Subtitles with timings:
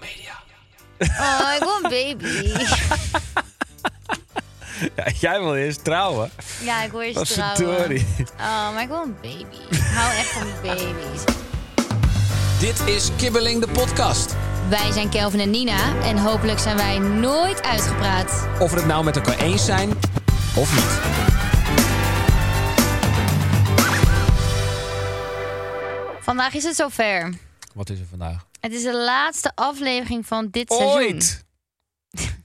[0.00, 0.36] Media.
[1.20, 2.52] Oh, ik wil een baby.
[4.96, 6.30] Ja, jij wil eerst trouwen.
[6.62, 7.56] Ja, ik wil Wat eerst trouwen.
[7.58, 8.06] verdorie.
[8.38, 9.56] Oh, maar ik wil een baby.
[9.70, 11.24] Ik hou echt van baby's.
[12.60, 14.34] Dit is Kibbeling de podcast.
[14.68, 18.48] Wij zijn Kelvin en Nina en hopelijk zijn wij nooit uitgepraat.
[18.58, 19.90] Of we het nou met elkaar eens zijn
[20.56, 21.00] of niet.
[26.20, 27.34] Vandaag is het zover.
[27.74, 28.46] Wat is er vandaag?
[28.68, 30.98] Het is de laatste aflevering van dit seizoen.
[31.02, 31.44] Ooit!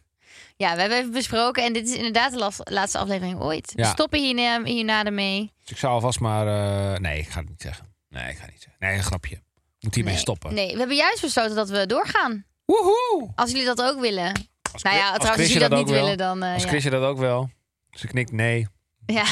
[0.56, 3.72] Ja, we hebben even besproken en dit is inderdaad de laatste aflevering ooit.
[3.76, 3.92] We Ja.
[3.92, 5.52] stoppen hierna, hierna ermee.
[5.62, 6.48] Dus ik zou alvast maar...
[6.94, 7.94] eh, nee, ik ga het niet zeggen.
[8.10, 8.76] Nee, ik ga het niet zeggen.
[8.88, 9.42] Nee, een grapje.
[9.80, 10.54] Moet hiermee Nee, stoppen.
[10.54, 12.46] Nee, we hebben juist besloten dat we doorgaan.
[12.66, 13.32] Woehoe!
[13.36, 14.32] Als jullie dat ook willen.
[14.74, 16.02] Als Nou ja, trouwens, als Chrisje jullie dat niet ook wil.
[16.04, 16.44] willen, dan...
[16.44, 16.70] eh, Als ja.
[16.70, 17.50] Chrisje dat ook wel.
[17.92, 18.68] Ze knikt nee.
[19.06, 19.26] Ja,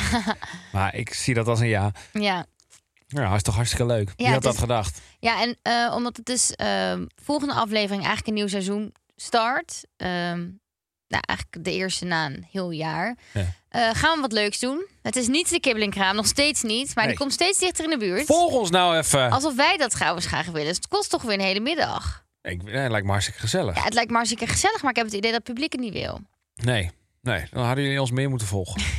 [0.71, 1.91] Maar ik zie dat als een ja.
[2.13, 2.45] ja.
[3.13, 4.11] Ja, toch hartstikke leuk.
[4.15, 5.01] Wie het had dat is- gedacht?
[5.19, 9.83] Ja, en eh, omdat het dus ehm, volgende aflevering eigenlijk een nieuw seizoen start.
[9.97, 10.39] ehm,
[11.07, 13.17] nou, eigenlijk de eerste na een heel jaar.
[13.33, 13.45] Ja.
[13.69, 14.87] eh, gaan we wat leuks doen.
[15.01, 16.85] Het is niet de kibbelingkraam, nog steeds niet.
[16.95, 17.07] Maar Nee.
[17.07, 18.25] die komt steeds dichter in de buurt.
[18.25, 19.31] Volg ons nou even.
[19.31, 20.67] Alsof wij dat trouwens graag willen.
[20.67, 22.25] Dus het kost toch weer een hele middag.
[22.41, 23.75] Ik, nee, lijkt me hartstikke gezellig.
[23.75, 25.81] Ja, het lijkt me hartstikke gezellig, maar ik heb het idee dat het publiek het
[25.81, 26.19] niet wil.
[26.53, 28.81] Nee, nee, dan hadden jullie ons meer moeten volgen.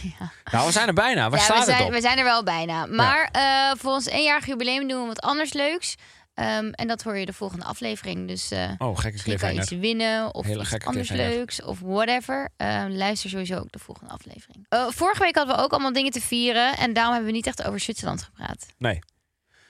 [0.52, 1.30] Nou, we zijn er bijna.
[1.30, 1.92] Waar ja, staat we zijn, het op?
[1.92, 2.86] we zijn er wel bijna.
[2.86, 5.96] Maar eh, voor ons eenjarig jubileum doen we wat anders leuks.
[6.34, 8.28] Ehm, en dat hoor je de volgende aflevering.
[8.28, 12.48] Dus eh Oh, gekke kan iets winnen of Hele iets anders leuks of whatever.
[12.56, 14.66] Eh, luister sowieso ook de volgende aflevering.
[14.68, 17.46] Eh, vorige week hadden we ook allemaal dingen te vieren en daarom hebben we niet
[17.46, 18.66] echt over Zwitserland gepraat.
[18.78, 18.98] Nee.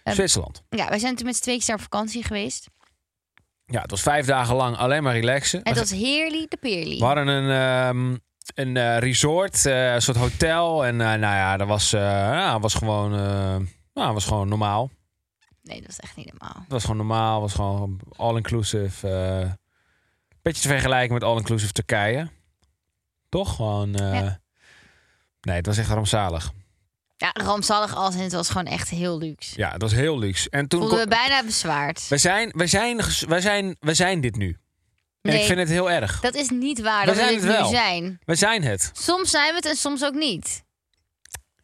[0.03, 0.63] Ehm, Zwitserland.
[0.69, 2.67] Ja, wij zijn toen met z'n tweeën op vakantie geweest.
[3.67, 5.61] Ja, het was vijf dagen lang alleen maar relaxen.
[5.63, 6.99] Het was heerly de peerly.
[6.99, 8.17] We hadden een, ehm,
[8.55, 10.87] een eh, resort, eh, een soort hotel.
[10.87, 13.11] En eh, nou ja, dat was, ja, was gewoon,
[13.95, 14.91] nou, was gewoon normaal.
[15.63, 16.61] Nee, dat was echt niet normaal.
[16.61, 19.09] Het was gewoon normaal, was gewoon all-inclusive.
[20.43, 22.29] beetje te vergelijken met all-inclusive Turkije.
[23.29, 23.55] Toch?
[23.55, 23.93] Gewoon.
[23.93, 24.41] Ja.
[25.41, 26.53] Nee, het was echt rampzalig.
[27.17, 29.59] Ja, rampzalig als het was gewoon echt heel luxe.
[29.59, 30.51] Ja, het was heel luxe.
[30.51, 30.81] En toen.
[30.81, 32.09] Voelden we bijna bezwaard.
[32.09, 32.97] we, zijn, we, zijn,
[33.29, 34.59] we, zijn, we zijn dit nu.
[35.23, 36.21] En ik vind het heel erg.
[36.21, 37.63] Dat is niet waar We dat we het wel.
[37.71, 38.19] nu zijn.
[38.25, 38.91] We zijn het.
[38.93, 40.63] Soms zijn we het en soms ook niet.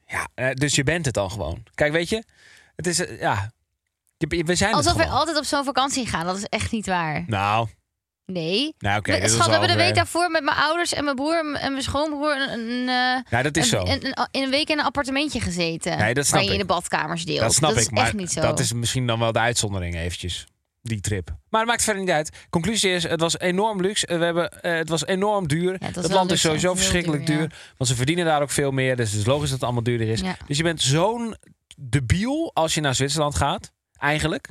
[0.06, 1.62] Ja, eh, dus je bent het dan gewoon.
[1.74, 2.24] Kijk, weet je,
[2.76, 3.50] het is, eh, ja,
[4.28, 6.26] we zijn Alsof we altijd op zo'n vakantie gaan.
[6.26, 7.24] Dat is echt niet waar.
[7.26, 7.68] Nou,
[8.26, 8.74] Nee.
[8.78, 11.36] nou oké, is Schat, we hebben de week daarvoor met mijn ouders en mijn broer
[11.54, 13.92] en mijn schoonbroer een, een, eh, Ja, dat is een, zo.
[13.92, 15.98] een- in een week in een appartementje gezeten.
[15.98, 16.60] Nee, dat snap waar je ik.
[16.60, 17.40] in de badkamers deelt.
[17.40, 18.40] dat snap is ik, maar echt niet zo.
[18.40, 20.46] dat is misschien dan wel de uitzondering eventjes.
[20.88, 21.28] Die trip.
[21.48, 22.46] Maar het maakt verder niet uit.
[22.50, 24.06] Conclusie is, het was enorm luxe.
[24.18, 25.72] We hebben, eh, het was enorm duur.
[25.72, 27.48] het was het land is sowieso heel verschrikkelijk duur, duur.
[27.50, 27.56] ja.
[27.76, 28.96] Want ze verdienen daar ook veel meer.
[28.96, 30.20] Dus het is logisch dat het allemaal duurder is.
[30.20, 30.36] Ja.
[30.46, 31.36] Dus je bent zo'n
[31.76, 33.72] debiel als je naar Zwitserland gaat.
[33.98, 34.48] Eigenlijk.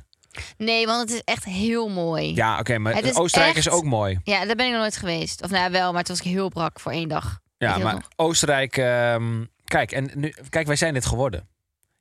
[0.57, 2.33] Nee, want het is echt heel mooi.
[2.35, 2.77] Ja, oké.
[2.77, 4.19] maar Het is Oostenrijk echt- is ook mooi.
[4.23, 5.43] Ja, daar ben ik nog nooit geweest.
[5.43, 7.39] Of nou ja, wel, maar toen was ik heel brak voor één dag.
[7.57, 8.07] Ja, maar nog?
[8.15, 8.77] Oostenrijk.
[8.77, 11.47] ehm, kijk, en nu, kijk, wij zijn dit geworden.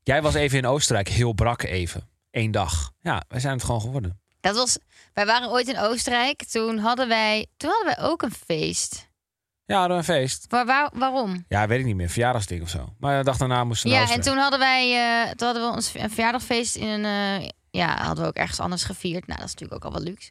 [0.03, 2.09] Jij was even in Oostenrijk, heel brak even.
[2.31, 2.93] Eén dag.
[3.01, 4.21] Ja, wij zijn het gewoon geworden.
[4.47, 4.79] Dat was,
[5.15, 6.45] wij waren ooit in Oostenrijk.
[6.45, 9.09] Toen hadden wij, toen hadden wij ook een feest.
[9.65, 10.45] Ja, hadden we een feest.
[10.49, 11.45] Waar, waar- waarom?
[11.49, 12.09] Ja, weet ik niet meer.
[12.11, 12.95] Verjaardagsding of zo.
[12.99, 14.93] Maar de dag daarna moesten we Ja, en toen hadden wij,
[15.23, 17.05] eh, toen hadden we ons een verjaardagfeest in een,
[17.43, 19.27] eh, ja, hadden we ook ergens anders gevierd.
[19.27, 20.31] Nou, dat is natuurlijk ook al wat luxe.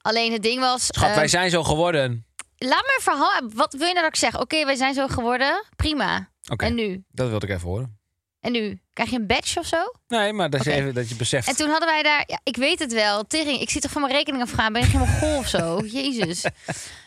[0.00, 2.26] Alleen het ding was, Schat, wij zijn zo geworden.
[2.56, 3.40] laat me een verhaal.
[3.54, 4.40] Wat wil je nou dat ik zeg?
[4.40, 5.64] Oké, wij zijn zo geworden.
[5.76, 6.30] Prima.
[6.48, 7.04] Oké, En nu?
[7.10, 7.98] dat wilde ik even horen.
[8.46, 8.80] En nu?
[8.92, 9.92] Krijg je een badge of zo?
[10.08, 10.70] Nee, maar dat, Oké.
[10.70, 11.48] even, dat je beseft.
[11.48, 14.02] En toen hadden wij daar, ja, ik weet het wel, tering, ik zie toch van
[14.02, 15.80] mijn rekening afgaan, ben ik helemaal gol of zo?
[16.02, 16.44] Jezus.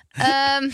[0.10, 0.70] Ehm,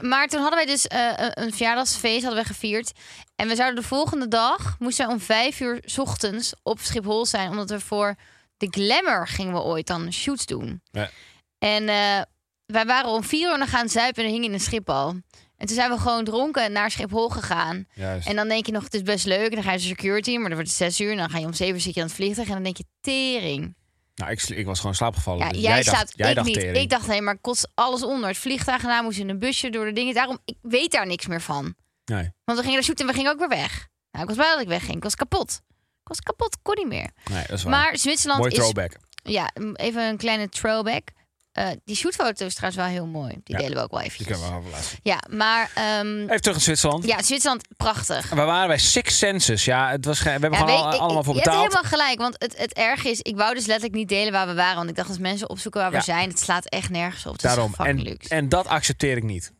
[0.00, 2.92] maar toen hadden wij dus eh, een- een verjaardagsfeest hadden we gevierd.
[3.36, 7.26] En we zouden de volgende dag, moesten wij om vijf uur 's ochtends op Schiphol
[7.26, 7.50] zijn.
[7.50, 8.14] Omdat we voor
[8.56, 10.80] de Glamour gingen we ooit dan shoots doen.
[10.90, 11.10] Ja.
[11.58, 12.20] En eh,
[12.66, 15.14] wij waren om vier uur nog gaan zuipen en hingen in een Schiphol.
[15.56, 17.86] En toen zijn we gewoon dronken naar Schiphol gegaan.
[17.94, 18.28] Juist.
[18.28, 19.48] En dan denk je nog, het is best leuk.
[19.48, 21.10] En dan ga je naar security, maar dan wordt het zes uur.
[21.10, 22.48] En dan ga je om zeven uur zit je aan het vliegtuig.
[22.48, 23.76] En dan denk je, tering.
[24.14, 25.46] Nou, ik, ik was gewoon slaapgevallen.
[25.46, 26.58] Ja, dus jij, dacht, slaapt, jij ik dacht niet.
[26.58, 26.76] tering.
[26.76, 28.28] Ik dacht, hé, maar kost alles onder.
[28.28, 30.14] Het vliegtuig en daar moest in een busje door de dingen.
[30.14, 31.74] Daarom, ik weet daar niks meer van.
[32.04, 32.30] Nee.
[32.44, 33.88] Want we gingen naar en we gingen ook weer weg.
[34.10, 34.96] Nou, ik was blij dat ik wegging.
[34.96, 35.60] Ik was kapot.
[36.02, 37.10] Ik was kapot, kon niet meer.
[37.30, 37.72] Nee, dat is waar.
[37.72, 38.58] Maar Zwitserland Mooi is...
[38.58, 38.96] throwback.
[39.22, 41.08] Ja, even een kleine throwback.
[41.54, 43.28] Eh, die shootfoto is trouwens wel heel mooi.
[43.44, 44.24] Die Ja, delen we ook wel Die even.
[44.26, 44.80] kunnen we wel.
[45.02, 47.04] Ja, maar ehm, Even terug naar Zwitserland.
[47.06, 48.28] ja, Zwitserland, prachtig.
[48.30, 49.64] We waren bij Six Senses.
[49.64, 51.72] Ja, het was, we hebben Ja, gewoon weet- al- ik- allemaal voor je hebt betaald.
[51.72, 54.54] helemaal gelijk, want het, het erg is, ik wou dus letterlijk niet delen waar we
[54.54, 57.32] waren, want ik dacht als mensen opzoeken waar we zijn, het slaat echt nergens op.
[57.32, 57.70] Het Daarom.
[57.70, 58.28] is fucking En, luxe.
[58.28, 59.52] en dat accepteer ik niet.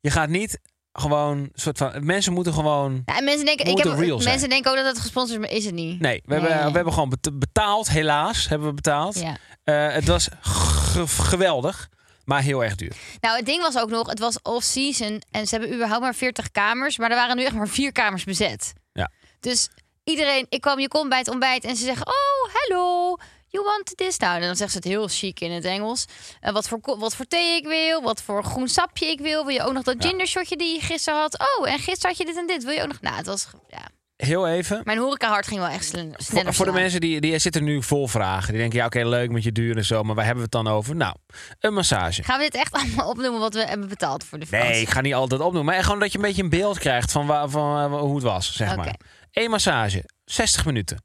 [0.00, 0.58] Je gaat niet
[0.92, 2.04] gewoon soort van.
[2.04, 3.02] Mensen moeten gewoon.
[3.04, 4.22] Ja, en mensen denken, ik heb, zijn.
[4.24, 6.00] mensen denken ook dat het gesponsord is, maar is het niet.
[6.00, 7.88] Nee, we, Nee, hebben, we hebben gewoon bet- betaald.
[7.90, 9.18] Helaas hebben we betaald.
[9.20, 9.36] Ja.
[9.64, 11.88] Eh, het was ge- geweldig,
[12.24, 12.96] maar heel erg duur.
[13.20, 16.50] Nou, het ding was ook nog, het was off-season en ze hebben überhaupt maar 40
[16.50, 18.72] kamers, maar er waren nu echt maar vier kamers bezet.
[18.92, 19.10] Ja.
[19.40, 19.68] Dus
[20.04, 23.16] iedereen, ik kwam, je komt bij het ontbijt en ze zeggen, oh, hello,
[23.48, 24.34] you want this nou?
[24.40, 26.04] En dan zegt ze het heel chic in het Engels.
[26.40, 29.44] En wat, voor, wat voor thee ik wil, wat voor groen sapje ik wil.
[29.46, 31.38] Wil je ook nog dat ginger shotje die je gisteren had?
[31.58, 32.64] Oh, en gisteren had je dit en dit.
[32.64, 33.00] Wil je ook nog?
[33.00, 33.88] Nou, het was, ja.
[34.26, 34.80] Heel even.
[34.84, 37.82] Mijn horecahart ging wel echt sne- sneller Voor, voor de mensen die, die zitten nu
[37.82, 38.48] vol vragen.
[38.52, 40.02] Die denken, ja oké, leuk met je duur en zo.
[40.02, 40.96] Maar waar hebben we het dan over?
[40.96, 41.14] Nou,
[41.60, 42.22] een massage.
[42.22, 44.72] Gaan we dit echt allemaal opnoemen wat we hebben betaald voor de vakantie?
[44.72, 45.74] Nee, ik ga niet altijd opnoemen.
[45.74, 48.24] Maar gewoon dat je een beetje een beeld krijgt van, waar, van eh, hoe het
[48.24, 48.96] was, zeg maar.
[49.32, 51.04] Eén massage, 60 minuten.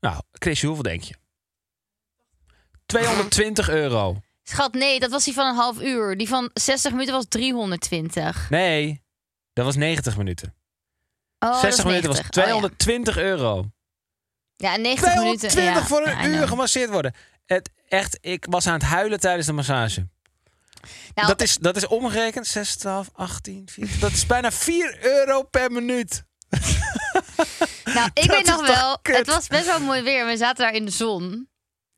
[0.00, 1.14] Nou, Chris, hoeveel denk je?
[2.86, 4.20] 220 euro.
[4.42, 6.16] Schat, nee, dat was die van een half uur.
[6.16, 8.50] Die van 60 minuten was 320.
[8.50, 9.02] Nee,
[9.52, 10.54] dat was 90 minuten.
[11.46, 12.42] Oh, dat 60 is minuten was 90.
[12.42, 13.70] Oh, 220 euro.
[14.56, 14.72] ja.
[14.72, 15.48] ja, 90 minuten.
[15.48, 15.86] 220 ja.
[15.86, 17.14] voor een uur gemasseerd worden.
[17.46, 20.06] Het, echt, ik was aan het huilen tijdens de massage.
[21.14, 23.88] Nou, dat, is, dat is omgerekend 6, 12, 18, 4.
[24.00, 26.24] Dat is bijna 4 euro per minuut.
[27.84, 29.16] nou, ik dat weet nog wel, kut?
[29.16, 30.26] het was best wel mooi weer.
[30.26, 31.48] We zaten daar in de zon.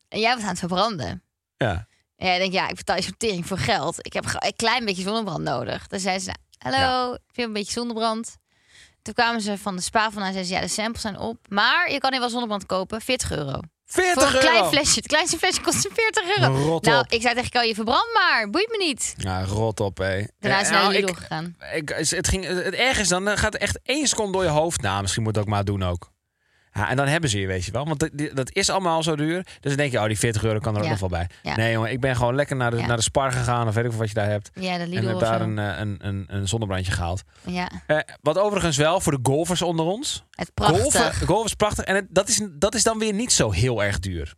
[0.08, 1.22] En jij was aan het verbranden.
[1.56, 1.86] Ja.
[2.16, 4.06] En jij denkt, ja, ik betaal je sortering voor geld.
[4.06, 5.86] Ik heb een klein beetje zonnebrand nodig.
[5.86, 8.36] Dan zei ze, hallo, ik wil een beetje zonnebrand.
[9.08, 11.36] Toen kwamen ze van de spa vandaan en zeiden ze, ja, de samples zijn op.
[11.48, 13.60] Maar je kan hier wel zonnebrand kopen, 40 euro.
[13.86, 14.48] 40 Voor een euro.
[14.48, 14.94] klein flesje.
[14.94, 16.54] Het kleinste flesje kost 40 euro.
[16.56, 17.12] Rot nou, op.
[17.12, 18.50] ik zei tegen jou, je verbrand maar.
[18.50, 19.14] Boeit me niet.
[19.16, 20.24] Ja, rot op, hé.
[20.38, 21.56] Daarna is Eh, hij naar nou, Lidl ik- gegaan.
[21.74, 24.80] Ik, het, ging, het erg is dan, dan gaat echt één seconde door je hoofd
[24.80, 25.00] na.
[25.00, 26.10] Misschien moet het ook maar doen ook.
[26.72, 27.84] Ja, en dan hebben ze je, weet je wel.
[27.86, 29.42] Want dat, dat is allemaal zo duur.
[29.42, 31.26] Dus dan denk je, oh, die 40 euro kan er ook nog wel bij.
[31.42, 31.56] Ja.
[31.56, 33.68] Nee, jongen, ik ben gewoon lekker naar de, naar de Spar gegaan.
[33.68, 34.50] Of weet ik wat je daar hebt.
[34.54, 37.22] Ja, de en heb daar een, eh, een, een, een zonnebrandje gehaald.
[37.46, 40.24] Ja, Eh, wat overigens wel voor de golfers onder ons.
[40.30, 40.80] het prachtig.
[40.80, 41.84] Golfen, golf is prachtig.
[41.84, 44.34] En het, dat, is, dat is dan weer niet zo heel erg duur.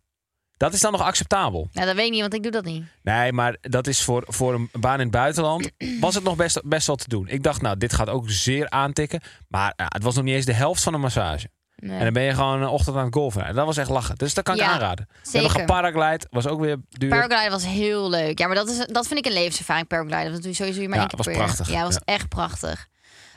[0.57, 1.67] Dat is dan nog acceptabel.
[1.71, 2.83] Nou, dat weet ik niet, want ik doe dat niet.
[3.03, 5.71] Nee, maar dat is voor, voor een baan in het buitenland.
[5.99, 7.27] was het nog best, best wel te doen.
[7.27, 9.21] Ik dacht, nou, dit gaat ook zeer aantikken.
[9.47, 11.49] Maar ja, het was nog niet eens de helft van een massage.
[11.81, 11.97] Nee.
[11.97, 13.45] En dan ben je gewoon een ochtend aan het golfen.
[13.45, 14.15] En dat was echt lachen.
[14.15, 15.07] Dus dat kan ik Ja, aanraden.
[15.31, 16.27] We hebben.
[16.29, 17.09] Was ook weer duur.
[17.09, 18.39] Paragliden was heel leuk.
[18.39, 20.31] Ja, maar dat, is, dat vind ik een levenservaring, paragliden.
[20.31, 21.45] Dat doe je sowieso maar Ja, één keer was per jaar.
[21.45, 21.69] prachtig.
[21.69, 22.87] Ja, was echt prachtig.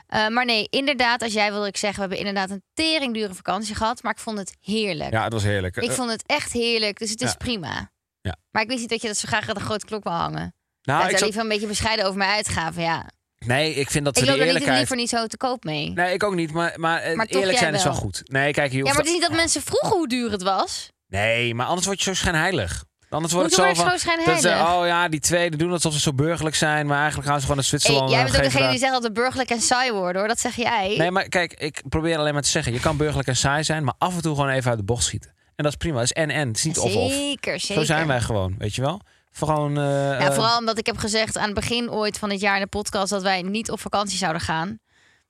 [0.07, 1.99] Eh, maar nee, inderdaad, als jij wilde ik zeggen...
[2.03, 4.03] we hebben inderdaad een teringdure vakantie gehad...
[4.03, 5.11] maar ik vond het heerlijk.
[5.11, 5.77] ja, het was heerlijk.
[5.77, 7.91] Ik Eh, vond het echt heerlijk, dus het is prima.
[8.21, 8.35] Ja.
[8.51, 10.53] Maar ik wist niet dat je dat zo graag aan de grote klok wil hangen.
[10.81, 13.09] nou, ik liever een beetje bescheiden over mijn uitgaven, ja.
[13.45, 14.77] Nee, ik vind dat Ik ze die niet, eerlijkheid...
[14.77, 15.91] liever niet zo te koop mee.
[15.93, 16.51] Nee, ik ook niet.
[16.51, 18.01] Maar, maar, eh, Maar eerlijk jij zijn is wel wel.
[18.01, 18.21] goed.
[18.25, 20.89] Nee, kijk, je ja, maar het is niet dat mensen vroegen hoe duur het was.
[21.07, 22.83] Nee, maar anders word je zo schijnheilig.
[23.09, 23.93] Anders wordt het zo van...
[23.93, 26.85] ik dat ze, oh ja, die tweede doen alsof ze zo burgerlijk zijn.
[26.87, 28.09] Maar eigenlijk gaan ze gewoon naar Hey, Zwitserland.
[28.09, 30.27] jij en bent ook degene daar- die zegt dat we burgerlijk en saai worden, hoor.
[30.27, 30.95] Dat zeg jij.
[30.97, 32.73] Nee, maar kijk, ik probeer alleen maar te zeggen.
[32.73, 35.03] Je kan burgerlijk en saai zijn, maar af en toe gewoon even uit de bocht
[35.03, 35.29] schieten.
[35.55, 35.95] En dat is prima.
[35.95, 36.47] Dat is en-en.
[36.47, 37.11] Het is niet of-of.
[37.11, 37.75] Zeker, zeker.
[37.75, 39.01] Zo zijn wij gewoon, weet je wel?
[39.37, 39.77] Gewoon...
[39.77, 42.55] eh, Ja, eh, vooral omdat ik heb gezegd aan het begin ooit van dit jaar
[42.55, 44.79] in de podcast dat wij niet op vakantie zouden gaan.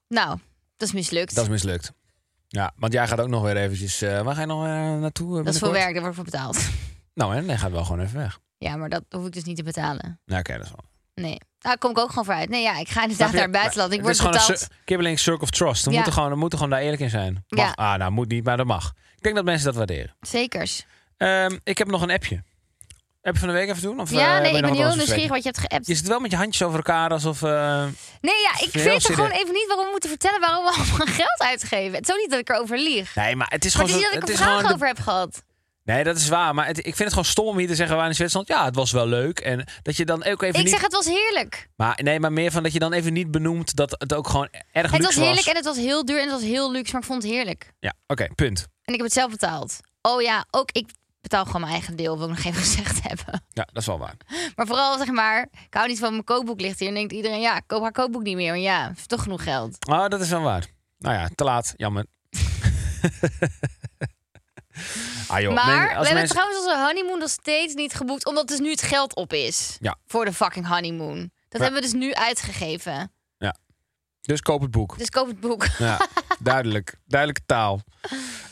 [0.07, 0.38] Nou,
[0.77, 1.35] dat is mislukt.
[1.35, 1.91] Dat is mislukt.
[2.47, 4.01] Ja, want jij gaat ook nog weer eventjes...
[4.01, 4.63] eh, waar ga je nog
[5.00, 5.43] naartoe?
[5.43, 6.57] Dat is voor werk, daar wordt voor betaald.
[7.13, 8.39] Nou, en dan gaat wel gewoon even weg.
[8.57, 10.19] Ja, maar dat hoef ik dus niet te betalen.
[10.25, 10.83] Nou, oké, dat is wel...
[11.25, 11.38] Nee.
[11.59, 12.50] Daar kom ik ook gewoon voor uit.
[12.50, 13.91] Nee, ja, ik ga inderdaad naar het buitenland.
[13.91, 14.67] Ik Het word is gewoon betaald.
[14.85, 15.83] Kibbeling Circle of Trust.
[15.85, 15.95] We, Ja.
[15.95, 17.45] moeten gewoon, we moeten gewoon daar eerlijk in zijn.
[17.47, 17.65] Mag.
[17.65, 17.71] Ja.
[17.71, 18.93] Ah, nou, moet niet, maar dat mag.
[19.15, 20.15] Ik denk dat mensen dat waarderen.
[20.19, 20.85] Zekers.
[21.17, 22.43] Ehm, ik heb nog een appje.
[23.25, 24.00] Appje van de week even doen?
[24.00, 25.88] Of, eh, Ja, ben nee, ik ben heel nieuwsgierig wat je hebt geappt.
[25.88, 27.41] Je zit wel met je handjes over elkaar alsof...
[27.44, 27.84] eh,
[28.22, 29.05] Nee, ja, ik weet serieus.
[29.05, 31.94] gewoon even niet waarom we moeten vertellen waarom we allemaal geld uitgeven.
[31.98, 33.15] Het is ook niet dat ik erover lieg.
[33.15, 34.01] Nee, maar het is Maar gewoon...
[34.01, 35.44] het is niet dat ik het gewoon de- over heb gehad.
[35.84, 36.53] Nee, dat is waar.
[36.53, 37.96] Maar het, ik vind het gewoon stom om hier te zeggen...
[37.96, 38.48] waar in Zwitserland...
[38.50, 39.39] Ja, het was wel leuk.
[39.39, 40.70] En dat je dan ook even Ik niet...
[40.74, 41.70] zeg het was heerlijk.
[41.75, 43.75] Maar, nee, maar meer van dat je dan even niet benoemt...
[43.75, 46.24] dat het ook gewoon erg Het luxe was heerlijk en het was heel duur en
[46.24, 47.72] het was heel luxe, maar ik vond het heerlijk.
[47.79, 48.60] Ja, oké, punt.
[48.84, 49.79] En ik heb het zelf betaald.
[50.01, 50.89] Oh ja, ook ik
[51.29, 53.44] betaal gewoon mijn eigen deel, wil ik nog even gezegd hebben.
[53.50, 54.15] Ja, dat is wel waar.
[54.55, 56.88] Maar vooral zeg maar, ik hou niet van mijn kookboek ligt hier.
[56.88, 58.51] En denkt iedereen, ja, koop haar kookboek niet meer.
[58.51, 59.88] Want ja, heeft toch genoeg geld.
[59.88, 60.65] Oh, dat is wel waar.
[60.98, 61.74] Nou ja, te laat.
[61.77, 62.05] Jammer.
[65.27, 68.25] ah joh, maar men- we hebben trouwens onze honeymoon nog steeds niet geboekt.
[68.25, 69.77] Omdat dus nu het geld op is.
[69.79, 69.98] Ja.
[70.05, 71.17] Voor de fucking honeymoon.
[71.20, 71.60] Dat Ja.
[71.60, 73.10] hebben we dus nu uitgegeven.
[74.22, 74.98] Dus koop het boek.
[74.98, 75.65] Dus koop het boek.
[75.77, 76.08] Ja,
[76.39, 76.98] duidelijk.
[77.05, 77.82] Duidelijke taal.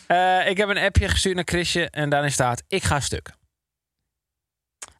[0.07, 3.29] Eh, ik heb een appje gestuurd naar Chrisje en daarin staat: Ik ga stuk.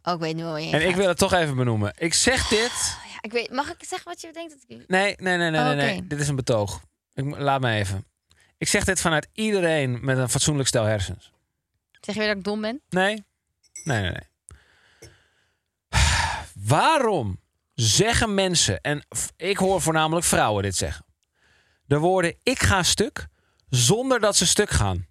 [0.04, 1.94] Oh, ik weet nu wel je En ik wil het toch even benoemen.
[1.98, 2.98] Ik zeg dit.
[3.12, 4.52] Ja, ik weet, mag ik zeggen wat je denkt?
[4.52, 4.88] Dat ik...
[4.88, 5.98] Nee, nee, nee, nee, Oh, nee, nee.
[5.98, 6.08] oké.
[6.08, 6.82] Dit is een betoog.
[7.14, 8.06] Ik, laat me even.
[8.58, 11.32] Ik zeg dit vanuit iedereen met een fatsoenlijk stel hersens.
[12.02, 12.82] Zeg je weer dat ik dom ben?
[12.90, 13.24] Nee?
[13.84, 14.28] Nee, nee, nee.
[16.54, 17.40] Waarom
[17.74, 19.06] zeggen mensen, en
[19.36, 21.06] ik hoor voornamelijk vrouwen dit zeggen,
[21.86, 23.28] de woorden ik ga stuk
[23.76, 25.08] zonder dat ze stuk gaan?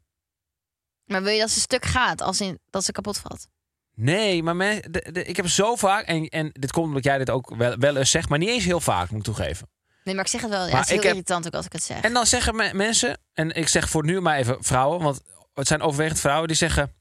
[1.05, 3.47] Maar wil je dat ze stuk gaat, als in dat ze kapot valt?
[3.95, 7.19] Nee, maar men, de, de- ik heb zo vaak, en, en dit komt omdat jij
[7.19, 9.71] dit ook wel, wel eens zegt, maar niet eens heel vaak, moet ik toegeven.
[10.05, 10.67] Nee, maar ik zeg het wel.
[10.67, 12.01] Ja, het is heel heb- irritant ook als ik het zeg.
[12.01, 15.21] En dan zeggen me- mensen, en ik zeg voor nu maar even vrouwen, want
[15.55, 16.95] het zijn overwegend vrouwen die zeggen: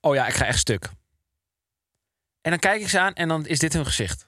[0.00, 0.84] Oh ja, ik ga echt stuk.
[2.40, 4.26] En dan kijk ik ze aan en dan is dit hun gezicht.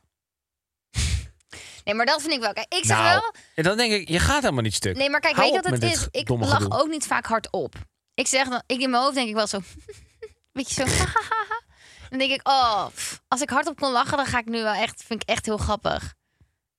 [1.87, 2.53] Nee, maar dat vind ik wel.
[2.53, 3.35] Kijk, ik zeg Nou, wel...
[3.55, 4.97] En dan denk ik: Je gaat helemaal niet stuk.
[4.97, 6.07] Nee, maar kijk, Hou weet je wat het is?
[6.11, 6.81] Ik lach gedoe.
[6.81, 7.75] ook niet vaak hard op.
[8.15, 8.63] Ik zeg dan...
[8.67, 9.59] Ik in mijn hoofd denk ik wel zo...
[10.53, 11.05] Beetje zo...
[12.11, 14.73] dan denk ik, oh, pff, als ik hardop kon lachen, dan ga ik nu wel
[14.73, 15.03] echt...
[15.07, 16.15] Vind ik echt heel grappig.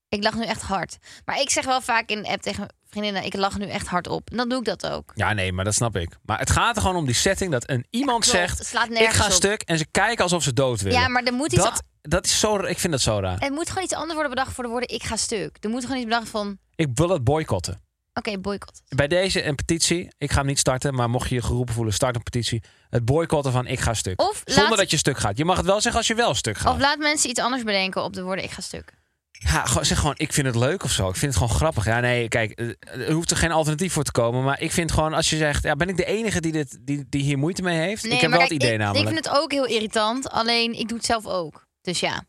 [0.10, 0.98] Ik lach nu echt hard.
[1.26, 3.24] Maar ik zeg wel vaak in de app tegen vriendinnen...
[3.26, 4.30] Ik lach nu echt hard op.
[4.30, 5.12] En dan doe ik dat ook.
[5.16, 6.10] Ja, nee, maar dat snap ik.
[6.26, 8.86] Maar het gaat er gewoon om die setting dat een iemand Klopt, zegt: het slaat
[8.86, 9.32] Ik nergens ga op.
[9.32, 11.00] stuk en ze kijken alsof ze dood willen.
[11.00, 11.64] Ja, maar er moet iets...
[11.64, 13.40] dat, dat is zo, ik vind dat zo raar.
[13.40, 15.58] Er moet gewoon iets anders worden bedacht voor de woorden ik ga stuk.
[15.60, 16.58] Er moet gewoon iets bedacht van...
[16.76, 17.82] Ik wil het boycotten.
[18.14, 18.82] Oké, boycott.
[18.96, 20.10] Bij deze een petitie.
[20.18, 22.64] Ik ga hem niet starten, maar mocht je je geroepen voelen, start een petitie.
[22.90, 24.22] Het boycotten van ik ga stuk.
[24.22, 25.38] Of Zonder laat- dat je stuk gaat.
[25.38, 26.74] Je mag het wel zeggen als je wel stuk gaat.
[26.74, 28.94] Of laat mensen iets anders bedenken op de woorden ik ga stuk.
[29.40, 31.10] Ja, gewoon- zeg gewoon, ik vind het leuk of zo.
[31.10, 31.86] Ik vind het gewoon grappig.
[31.86, 34.44] Ja, nee, kijk, eh, er hoeft er geen alternatief voor te komen.
[34.44, 37.06] Maar ik vind gewoon, als je zegt, ja, ben ik de enige die, dit, die,
[37.10, 38.04] die hier moeite mee heeft?
[38.04, 39.08] Nee, ik heb maar wel kijk, het idee ik, namelijk.
[39.08, 40.30] Ik vind het ook heel irritant.
[40.30, 41.68] Alleen ik doe het zelf ook.
[41.82, 42.24] Dus ja.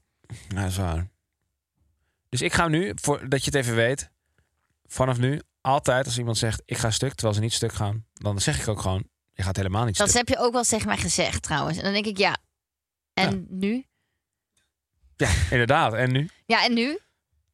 [0.48, 1.08] Ja, dat is waar.
[2.28, 4.10] Dus ik ga nu, voordat je het even weet,
[4.86, 8.40] vanaf nu, altijd als iemand zegt, ik ga stuk, terwijl ze niet stuk gaan, dan
[8.40, 10.18] zeg ik ook gewoon, je gaat helemaal niet Dat stuk.
[10.28, 11.76] heb je ook wel eens tegen mij gezegd trouwens.
[11.76, 12.36] En dan denk ik ja.
[13.14, 13.56] En Ja.
[13.56, 13.84] nu?
[15.16, 15.94] Ja, inderdaad.
[15.94, 16.28] En nu?
[16.48, 16.98] Ja, en nu?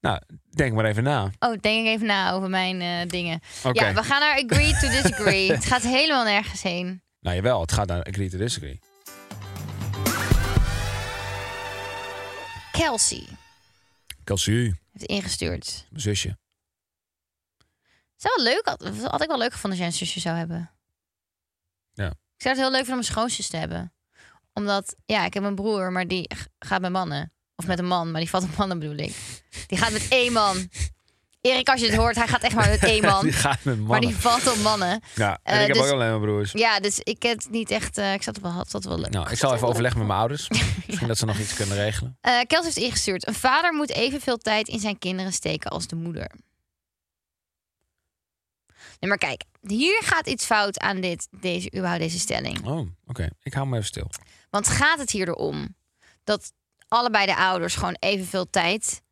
[0.00, 0.20] Nou,
[0.50, 1.30] denk maar even na.
[1.38, 3.40] Oh, denk ik even na over mijn eh, dingen.
[3.72, 5.52] Ja, we gaan naar agree to disagree.
[5.52, 7.02] het gaat helemaal nergens heen.
[7.20, 8.80] Nou, jawel, het gaat naar agree to disagree.
[12.72, 13.26] Kelsey
[14.24, 15.86] Kelsey, heeft ingestuurd.
[15.90, 16.38] mijn zusje.
[18.16, 20.70] Zou wel leuk, had, had ik wel leuk gevonden als jij een zusje zou hebben.
[21.92, 22.08] Ja.
[22.10, 23.94] Ik zou het heel leuk vinden om een schoonzus te hebben.
[24.52, 27.33] Omdat, ja, ik heb een broer, maar die gaat met mannen.
[27.56, 29.14] Of met een man, maar die valt op mannen bedoel ik.
[29.66, 30.68] Die gaat met één man.
[31.40, 33.22] Erik, als je het hoort, hij gaat echt maar met één man.
[33.28, 34.08] Die gaat met Maar mannen.
[34.10, 35.02] die valt op mannen.
[35.14, 36.52] Ja, en Eh, ik heb dus- ook alleen maar broers.
[36.52, 37.98] Ja, dus ik heb het niet echt...
[37.98, 39.10] eh, ik zat wel, had dat wel leuk.
[39.10, 40.48] Nou, ik zal even overleggen met mijn ouders.
[40.86, 42.18] Misschien dat ze nog iets kunnen regelen.
[42.20, 43.26] Eh Kels heeft ingestuurd.
[43.26, 46.30] Een vader moet evenveel tijd in zijn kinderen steken als de moeder.
[49.00, 49.44] Nee, maar kijk.
[49.60, 52.66] Hier gaat iets fout aan dit, deze, überhaupt deze stelling.
[52.66, 53.28] Oh, oké.
[53.42, 54.10] Ik hou me even stil.
[54.50, 55.76] Want gaat het hier erom
[56.24, 56.52] dat
[56.94, 59.02] allebei de ouders gewoon evenveel tijd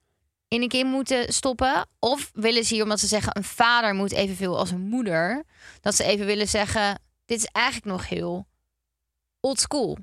[0.48, 1.86] in een kind moeten stoppen?
[1.98, 5.44] Of willen ze hier, omdat ze zeggen een vader moet evenveel als een moeder,
[5.80, 8.46] dat ze even willen zeggen: dit is eigenlijk nog heel
[9.40, 9.98] old school.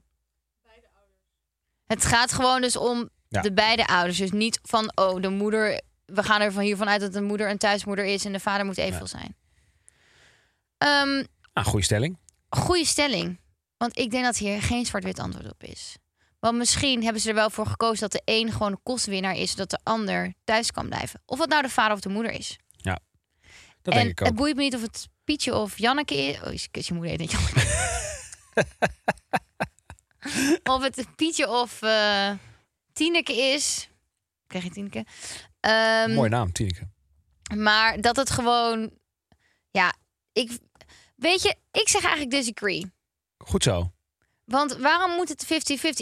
[1.87, 3.41] Het gaat gewoon dus om Ja.
[3.41, 4.17] de beide ouders.
[4.17, 5.81] Dus niet van, oh, de moeder.
[6.05, 8.65] We gaan er van hiervan uit dat de moeder een thuismoeder is en de vader
[8.65, 9.35] moet evenveel zijn.
[10.77, 12.17] Ehm Ah, goede stelling.
[12.49, 13.39] Goeie stelling.
[13.77, 15.97] Want ik denk dat hier geen zwart-wit antwoord op is.
[16.39, 19.51] Want misschien hebben ze er wel voor gekozen dat de een gewoon een kostwinnaar is,
[19.51, 21.21] zodat de ander thuis kan blijven.
[21.25, 22.57] Of het nou de vader of de moeder is.
[23.81, 24.27] Dat en denk ik ook.
[24.27, 26.41] het boeit me niet of het Pietje of Janneke is.
[26.41, 27.67] Oh, je je moeder heet niet Janneke.
[30.73, 32.31] of het Pietje of eh
[32.93, 33.89] Tineke is.
[34.47, 35.05] Krijg je Tineke?
[35.59, 36.87] Ehm, Mooie naam, Tineke.
[37.55, 38.91] maar dat het gewoon...
[39.71, 39.93] Ja,
[40.31, 40.59] ik...
[41.15, 42.91] Weet je, ik zeg eigenlijk disagree.
[43.37, 43.91] Goed zo.
[44.49, 45.47] Want waarom moet het 50-50?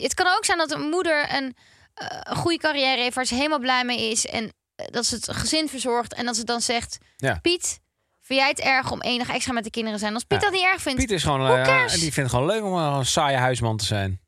[0.01, 1.55] Het kan ook zijn dat een moeder een,
[1.93, 3.15] eh, een goede carrière heeft...
[3.15, 4.25] waar ze helemaal blij mee is...
[4.25, 6.13] en eh, dat ze het gezin verzorgt...
[6.13, 6.97] en dat ze dan zegt...
[7.17, 7.39] Ja.
[7.41, 7.79] Piet,
[8.21, 10.15] vind jij het erg om enig extra met de kinderen te zijn?
[10.15, 10.45] Als Piet Ja.
[10.49, 10.99] dat niet erg vindt...
[10.99, 11.91] Piet is gewoon, cares?
[11.91, 14.19] die vindt het gewoon leuk om een saaie huisman te zijn.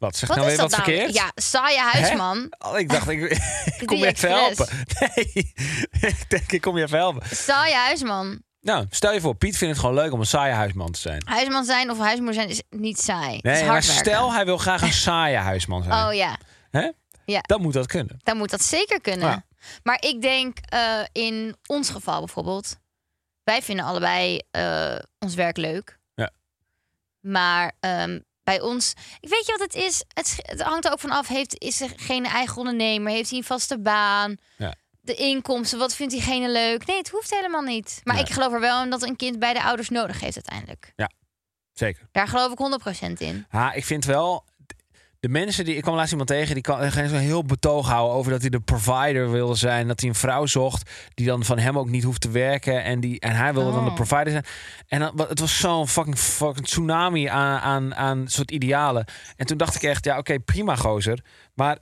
[0.00, 0.82] Wat, zeg wat nou weer wat nou?
[0.82, 1.14] verkeerd?
[1.14, 2.52] Ja, saaie huisman.
[2.66, 3.20] Oh, ik dacht, ik,
[3.80, 4.68] ik kom je even helpen.
[5.00, 5.52] Nee,
[6.00, 7.36] ik denk, ik kom je even helpen.
[7.36, 8.42] Saaie huisman.
[8.60, 11.22] Nou, stel je voor, Piet vindt het gewoon leuk om een saaie huisman te zijn.
[11.24, 13.36] Huisman zijn of huismoeder zijn is niet saai.
[13.36, 14.04] Het is Nee, maar hard werken.
[14.04, 16.06] stel hij wil graag een saaie huisman zijn.
[16.06, 16.36] Oh ja,
[16.70, 16.90] Hè?
[17.24, 17.40] Ja.
[17.40, 18.16] Dan moet dat kunnen.
[18.22, 19.28] dan moet dat zeker kunnen.
[19.28, 19.44] Ja.
[19.82, 22.76] Maar ik denk eh, in ons geval bijvoorbeeld...
[23.44, 25.98] wij vinden allebei eh, ons werk leuk.
[26.14, 26.30] Ja.
[27.20, 28.92] Maar ehm, bij ons...
[29.20, 30.04] Ik weet je wat het is?
[30.14, 31.28] Het, sch- het hangt er ook van af.
[31.28, 33.12] Heeft, is er geen eigen ondernemer?
[33.12, 34.36] Heeft hij een vaste baan?
[34.56, 34.74] Ja.
[35.16, 36.86] De inkomsten, wat vindt diegene leuk?
[36.86, 38.00] Nee, het hoeft helemaal niet.
[38.04, 38.24] Maar Nee.
[38.24, 40.92] ik geloof er wel in dat een kind beide ouders nodig heeft uiteindelijk.
[41.72, 42.08] Zeker.
[42.12, 43.46] Daar geloof ik 100% in.
[43.48, 44.44] Ha, ik vind wel.
[45.20, 45.76] De mensen die.
[45.76, 46.54] Ik kwam laatst iemand tegen.
[46.54, 48.16] die kan, ging zo'n heel betoog houden.
[48.16, 49.88] over dat hij de provider wilde zijn.
[49.88, 50.90] Dat hij een vrouw zocht.
[51.14, 52.82] die dan van hem ook niet hoeft te werken.
[52.84, 53.96] En, die, en hij wilde dan de Oh.
[53.96, 54.44] provider zijn.
[54.86, 59.04] En dan, het was zo'n fucking, fucking tsunami aan, aan, aan soort idealen.
[59.36, 60.04] En toen dacht ik echt.
[60.04, 61.24] ja, oké, prima gozer.
[61.54, 61.78] Maar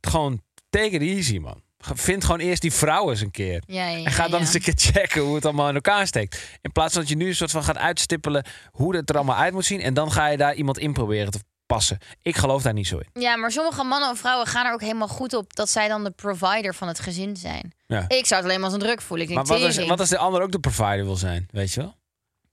[0.00, 1.62] gewoon take it easy, man.
[1.94, 3.62] Vind gewoon eerst die vrouw eens een keer.
[3.66, 4.46] Ja, ja, En ga dan ja.
[4.46, 6.58] eens een keer checken hoe het allemaal in elkaar steekt.
[6.60, 9.36] In plaats van dat je nu een soort van gaat uitstippelen hoe het er allemaal
[9.36, 9.80] uit moet zien.
[9.80, 11.98] En dan ga je daar iemand in proberen te passen.
[12.22, 13.22] Ik geloof daar niet zo in.
[13.22, 16.04] Ja, maar sommige mannen en vrouwen gaan er ook helemaal goed op dat zij dan
[16.04, 17.74] de provider van het gezin zijn.
[18.08, 19.28] Ik zou het alleen maar als een druk voelen.
[19.28, 21.48] Ik Maar denk, wat als, wat als de ander ook de provider wil zijn?
[21.50, 21.94] Weet je wel?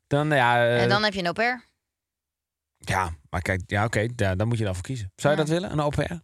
[0.07, 0.65] Dan ja.
[0.65, 1.63] eh, En dan heb je een au pair.
[2.77, 5.11] Ja, maar kijk, ja, oké, ja, dan moet je dan voor kiezen.
[5.15, 6.21] Zou je dat willen, een au pair?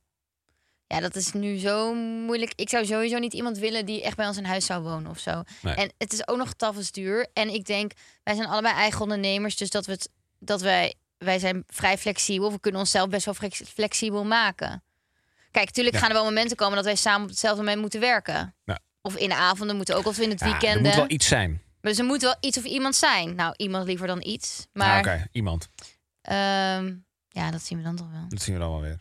[0.92, 2.52] Ja, dat is nu zo moeilijk.
[2.56, 5.20] Ik zou sowieso niet iemand willen die echt bij ons in huis zou wonen of
[5.20, 5.44] zo.
[5.62, 5.76] Nee.
[5.76, 7.28] En het is ook nog tafels duur.
[7.34, 7.92] En ik denk,
[8.24, 9.56] wij zijn allebei eigen ondernemers.
[9.58, 12.52] Dus dat, we het, dat wij, wij zijn vrij flexibel.
[12.52, 14.84] We kunnen onszelf best wel flex- flexibel maken.
[15.52, 16.02] Kijk, natuurlijk Ja.
[16.02, 18.56] gaan er wel momenten komen dat wij samen op hetzelfde moment moeten werken.
[18.64, 18.80] Ja.
[19.02, 20.82] Of in de avonden moeten ook, of in het Ja, er weekend.
[20.86, 21.62] moet wel iets zijn.
[21.82, 23.36] Dus er moet wel iets of iemand zijn.
[23.36, 24.68] Nou, iemand liever dan iets.
[24.74, 25.70] Maar Maar Oké, iemand.
[26.22, 26.94] ehm,
[27.30, 28.26] ja, dat zien we dan toch wel.
[28.30, 29.00] Dat zien we dan wel weer.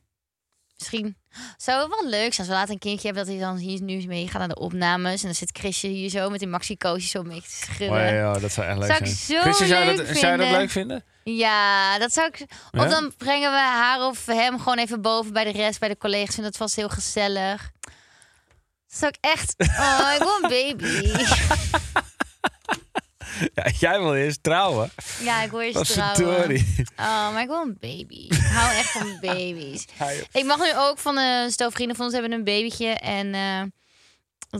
[0.79, 1.17] Misschien
[1.57, 4.07] zou wel leuk zijn als we later een kindje hebben dat hij dan hier nu
[4.07, 5.21] mee gaat naar de opnames.
[5.21, 7.91] En dan zit Chrisje hier zo met die maxi-koosjes zo mee te schudden.
[7.91, 9.17] Oh, ja, dat zou echt leuk Zou ik zijn.
[9.17, 11.05] zo Christian, zou, je leuk dat, zou je dat leuk vinden?
[11.25, 12.39] Ja, dat zou ik.
[12.71, 12.85] Ja?
[12.85, 15.97] Of dan brengen we haar of hem gewoon even boven bij de rest, bij de
[15.97, 16.37] collega's.
[16.37, 17.71] En dat vast heel gezellig.
[17.81, 19.55] Dat zou ik echt.
[19.59, 21.13] Oh, ik wil een baby.
[23.55, 24.91] Ja, jij wil eerst trouwen.
[25.23, 26.17] Ja, ik wil eerst Wat trouwen.
[26.17, 26.67] verdorie.
[26.97, 28.27] Oh, maar ik wil een baby.
[28.29, 29.85] Ik hou echt van baby's.
[29.99, 30.09] Ja.
[30.33, 32.89] Ik mag nu ook van een stel vrienden van ons hebben een babytje.
[32.89, 33.63] En eh,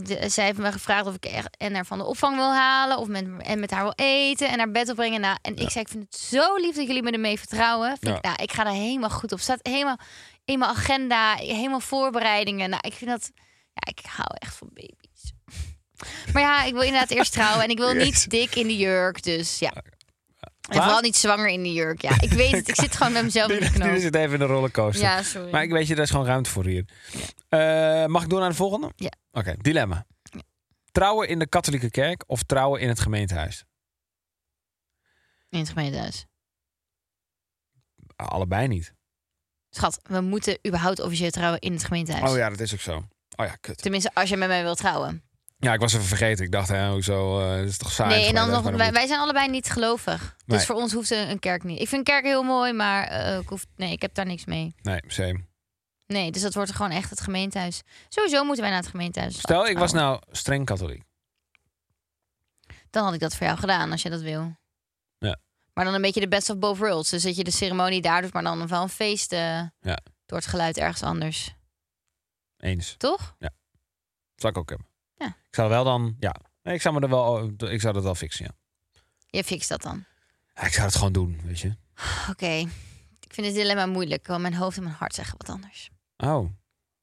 [0.03, 2.97] de- zij heeft me gevraagd of ik echt en haar van de opvang wil halen.
[2.97, 5.21] Of met, en met haar wil eten en naar bed wil brengen.
[5.21, 7.89] Nou, en ik zei, ik vind het zo lief dat jullie me ermee vertrouwen.
[7.99, 8.15] Vind Ja.
[8.17, 9.39] ik, nou, ik ga daar helemaal goed op.
[9.39, 9.97] Staat helemaal
[10.45, 12.69] in mijn agenda, helemaal voorbereidingen.
[12.69, 13.31] Nou, ik vind dat...
[13.73, 15.31] Ja, ik hou echt van baby's.
[16.33, 17.63] Maar ja, ik wil inderdaad eerst trouwen.
[17.63, 19.73] En ik wil niet dik in de jurk, dus ja.
[20.69, 22.01] En vooral niet zwanger in de jurk.
[22.01, 22.67] Ja, ik weet het.
[22.67, 23.97] Ik zit gewoon met mezelf in de knoop.
[23.99, 25.03] zit even in de rollercoaster.
[25.03, 25.51] Ja, sorry.
[25.51, 26.85] Maar ik weet je, daar is gewoon ruimte voor hier.
[27.49, 28.91] Eh, mag ik door naar de volgende?
[28.95, 29.11] Ja.
[29.31, 30.05] Oké, dilemma.
[30.91, 33.63] Trouwen in de katholieke kerk of trouwen in het gemeentehuis?
[35.49, 36.25] In het gemeentehuis.
[38.15, 38.93] Allebei niet.
[39.69, 42.31] Schat, we moeten überhaupt officieel trouwen in het gemeentehuis.
[42.31, 42.95] Oh ja, dat is ook zo.
[43.35, 43.77] Oh ja, kut.
[43.81, 45.23] Tenminste, als je met mij wilt trouwen.
[45.61, 46.45] Ja, ik was even vergeten.
[46.45, 48.09] Ik dacht, hè, hoezo, dat is toch saai.
[48.15, 50.35] nee, en dan nog, wij, wij zijn allebei niet gelovig.
[50.45, 50.57] Nee.
[50.57, 51.79] Dus voor ons hoeft een, een kerk niet.
[51.79, 54.75] Ik vind kerk heel mooi, maar eh, ik hoef, nee, ik heb daar niks mee.
[54.81, 55.47] Nee, same.
[56.05, 57.81] Nee, dus dat wordt gewoon echt het gemeentehuis.
[58.09, 59.37] Sowieso moeten wij naar het gemeentehuis.
[59.39, 60.19] Stel, ik was trouwen.
[60.21, 61.03] nou streng katholiek.
[62.89, 64.55] Dan had ik dat voor jou gedaan, als je dat wil.
[65.17, 65.39] Ja.
[65.73, 67.09] Maar dan een beetje de best of both worlds.
[67.09, 69.99] Dus dat je de ceremonie daar doet, maar dan wel een feest eh, Ja.
[70.25, 71.53] door het geluid ergens anders.
[72.57, 72.95] Eens.
[72.97, 73.35] Toch?
[74.35, 74.87] Zou ik ook hebben.
[75.19, 75.27] Ja.
[75.27, 76.35] Ik zou wel dan, ja.
[76.63, 78.51] Ik zou, me er wel, ik zou dat wel fixen, ja.
[79.25, 80.05] Je fixt dat dan.
[80.55, 80.61] ja.
[80.65, 81.75] Ik zou het gewoon doen, weet je.
[82.29, 82.53] Oké.
[83.19, 85.89] Ik vind het dilemma moeilijk, want mijn hoofd en mijn hart zeggen wat anders.
[86.17, 86.49] Oh,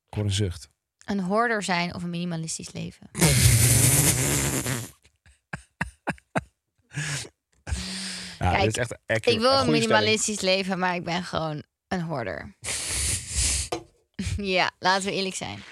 [0.08, 0.68] ik hoor een zucht.
[1.04, 3.10] Een hoorder zijn of een minimalistisch leven?
[8.38, 9.30] Ja, Kijk, dit is echt accurate.
[9.30, 12.56] Ik wil een minimalistisch leven, maar ik ben gewoon een hoorder.
[14.36, 15.62] ja, laten we eerlijk zijn.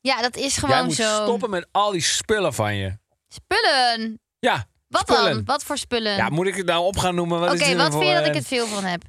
[0.00, 0.68] Ja, dat is stelling.
[0.70, 1.22] Jij gewoon moet zo.
[1.24, 2.98] stoppen met al die spullen van je.
[3.28, 4.20] Spullen!
[4.38, 5.34] Ja, Wat spullen.
[5.34, 5.44] dan?
[5.44, 6.16] Wat voor spullen?
[6.16, 7.40] Ja, moet ik het nou op gaan noemen?
[7.40, 9.02] Wat Oké, dit wat nou vind je dat ik eh, het veel van heb?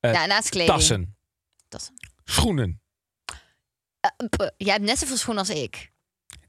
[0.00, 0.72] eh, ja, naast kleding.
[0.76, 1.16] Tassen,
[1.68, 1.94] Tassen.
[2.24, 2.82] schoenen.
[4.00, 5.90] Eh, jij hebt net zoveel schoenen als ik.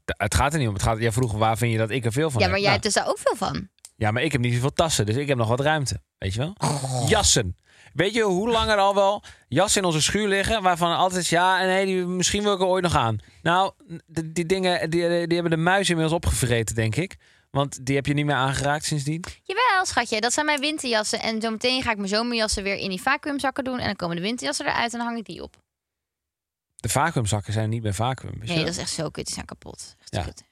[0.04, 0.74] Da- Het gaat er niet om.
[0.74, 2.50] Het gaat, jij vroeg waar vind je dat ik er veel van ja, heb.
[2.50, 3.68] maar jij Nou, hebt dus daar ook veel van.
[3.96, 6.02] Ja, maar ik heb niet zoveel tassen, dus ik heb nog wat ruimte.
[6.18, 6.54] Weet je wel?
[7.08, 7.56] Jassen.
[7.94, 10.62] Weet je hoe lang er al wel jassen in onze schuur liggen...
[10.62, 13.18] waarvan altijd ja, nee, die, misschien wil ik er ooit nog aan.
[13.42, 13.72] Nou,
[14.06, 17.16] die, die dingen, die, die hebben de muis inmiddels opgevreten, denk ik.
[17.50, 19.24] Want die heb je niet meer aangeraakt sindsdien.
[19.42, 21.20] Jawel, schatje, dat zijn mijn winterjassen.
[21.20, 23.78] En zo meteen ga ik mijn zomerjassen weer in die vacuümzakken doen.
[23.78, 25.56] En dan komen de winterjassen eruit en dan hang ik die op.
[26.76, 28.38] De vacuümzakken zijn niet meer vacuüm.
[28.38, 29.24] Nee, dat is echt zo kut.
[29.24, 29.94] Die zijn kapot.
[30.00, 30.22] Echt Ja.
[30.22, 30.42] kut.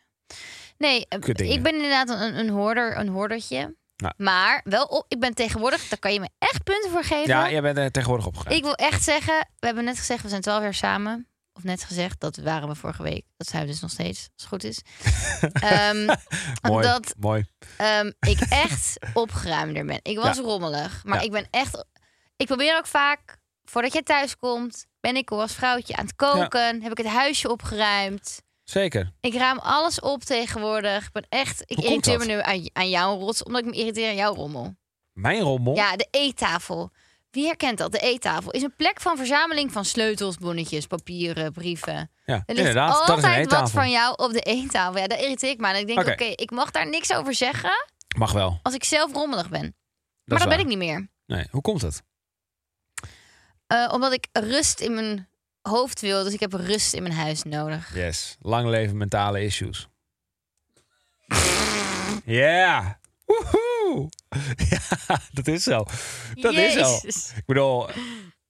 [0.79, 1.53] Nee, eh, Kutdingen.
[1.57, 3.75] ik ben inderdaad een, een hoorder, een hoordertje.
[4.01, 4.15] Nou.
[4.17, 7.27] Maar wel, op, ik ben tegenwoordig, daar kan je me echt punten voor geven.
[7.29, 8.53] Ja, jij bent er tegenwoordig opgegaan.
[8.53, 11.25] Ik wil echt zeggen, we hebben net gezegd, we zijn 12 jaar samen.
[11.53, 13.25] Of net gezegd, dat waren we vorige week.
[13.37, 14.81] Dat zijn we dus nog steeds, als het goed is.
[15.71, 16.17] Ehm,
[16.63, 17.45] mooi, dat mooi.
[17.77, 19.99] ehm, ik echt opgeruimder ben.
[20.03, 20.43] Ik was Ja.
[20.43, 21.25] rommelig, maar Ja.
[21.25, 21.85] ik ben echt...
[22.37, 26.83] Ik probeer ook vaak, voordat jij thuis komt, ben ik als vrouwtje aan het koken.
[26.83, 28.43] Heb ik het huisje opgeruimd.
[28.71, 29.13] Zeker.
[29.21, 31.07] Ik ruim alles op tegenwoordig.
[31.07, 31.63] Ik ben echt...
[31.67, 34.75] Ik irriteer me nu aan, aan jouw rots, omdat ik me irriteer aan jouw rommel.
[35.13, 35.75] Mijn rommel?
[35.75, 36.91] Ja, de eettafel.
[37.31, 37.93] Wie herkent dat?
[37.93, 42.11] De eettafel is een plek van verzameling van sleutels, bonnetjes, papieren, brieven.
[42.25, 43.07] Ja, Er ligt inderdaad.
[43.07, 45.01] Dat is een altijd wat van jou op de eettafel.
[45.01, 45.75] Ja, daar irriteer ik me aan.
[45.75, 46.25] En ik denk, Oké.
[46.25, 48.59] ik mag daar niks over zeggen Mag wel.
[48.63, 49.63] als ik zelf rommelig ben.
[49.63, 49.73] Dat
[50.25, 51.09] maar dat ben ik niet meer.
[51.27, 52.03] Nee, hoe komt het?
[53.67, 55.29] Eh, omdat ik rust in mijn
[55.63, 56.25] hoofd wil.
[56.25, 57.95] Dus ik heb rust in mijn huis nodig.
[57.95, 58.37] Yes.
[58.41, 59.89] Lang leven mentale issues.
[62.25, 63.01] Ja.
[63.25, 64.09] Woehoe.
[64.71, 65.85] Ja, dat is zo.
[66.35, 67.01] Dat is zo.
[67.37, 67.89] Ik bedoel,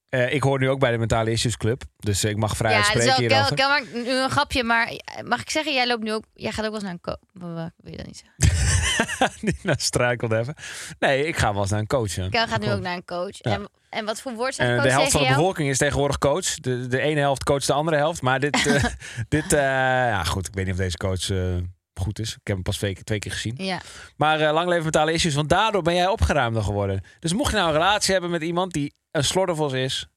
[0.09, 1.83] eh, ik hoor nu ook bij de Mentale Issues Club.
[1.97, 3.55] Dus ik mag vrij Ja, spreken hierover.
[3.55, 4.63] kel, kel, maar nu een grapje.
[4.63, 4.93] Maar
[5.25, 6.23] mag ik zeggen, jij loopt nu ook...
[6.33, 7.71] Jij gaat ook wel eens naar een coach.
[7.77, 8.79] Wil je dat niet zeggen?
[9.41, 10.55] niet naar struikelde even.
[10.99, 12.13] Nee, ik ga wel eens naar een coach.
[12.29, 13.37] Kel gaat nu ook naar een coach.
[13.37, 13.51] Ja.
[13.51, 15.37] En, en wat voor woord zegt En de de coach helft van de jou?
[15.39, 16.55] bevolking is tegenwoordig coach.
[16.55, 18.21] De, de ene helft coacht de andere helft.
[18.21, 18.83] Maar dit, eh,
[19.29, 21.55] dit eh, ja goed, ik weet niet of deze coach eh,
[22.01, 22.29] goed is.
[22.29, 23.55] Ik heb hem pas twee, keer- twee keer gezien.
[23.57, 23.81] Ja.
[24.15, 27.03] Maar eh, lang leven mentale issues, want daardoor ben jij opgeruimder geworden.
[27.19, 30.07] Dus mocht je nou een relatie hebben met iemand die een slordervos is,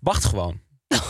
[0.00, 0.60] wacht gewoon.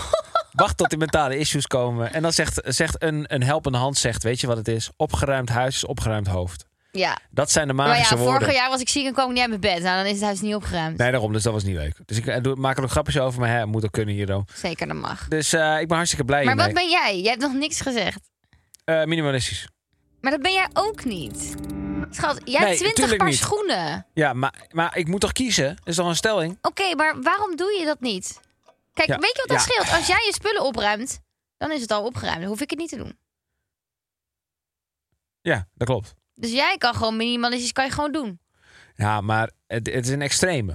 [0.53, 2.13] wacht tot die mentale issues komen.
[2.13, 4.91] En dan zegt, zegt een, een helpende hand, zegt, weet je wat het is?
[4.97, 6.66] Opgeruimd huis is opgeruimd hoofd.
[6.97, 7.19] Ja.
[7.31, 8.41] Dat zijn de Maar magische ja, woorden.
[8.41, 9.83] vorig jaar was ik ziek en kwam ik niet uit mijn bed.
[9.83, 10.99] Nou, dan is het huis niet opgeruimd.
[10.99, 11.33] Nee, daarom.
[11.33, 11.97] Dus dat was niet leuk.
[12.05, 14.43] Dus ik eh, doe- maak er ook grapjes over, maar hè, moet ook kunnen hier.
[14.55, 15.29] Zeker, dat mag.
[15.29, 17.21] Dus eh, ik ben hartstikke blij Maar wat ben jij?
[17.21, 18.31] Jij hebt nog niks gezegd.
[18.85, 19.69] Eh, minimalistisch.
[20.21, 21.55] Maar dat ben jij ook niet.
[22.11, 23.39] Schat, jij Nee, hebt twintig tuurlijk paar niet.
[23.39, 24.07] schoenen.
[24.15, 25.77] Ja, maar, maar ik moet toch kiezen?
[25.77, 26.59] Dat is toch een stelling?
[26.63, 28.41] Oké, maar waarom doe je dat niet?
[28.93, 29.73] Kijk, Ja, weet je wat dat ja.
[29.73, 29.97] scheelt?
[29.99, 31.21] Als jij je spullen opruimt,
[31.57, 32.41] dan is het al opgeruimd.
[32.41, 33.19] Dan hoef ik het niet te doen.
[35.41, 36.15] Ja, dat klopt.
[36.37, 38.39] Dus jij kan gewoon minimalistisch, kan je gewoon doen.
[38.95, 40.73] Ja, maar het, het is een extreme.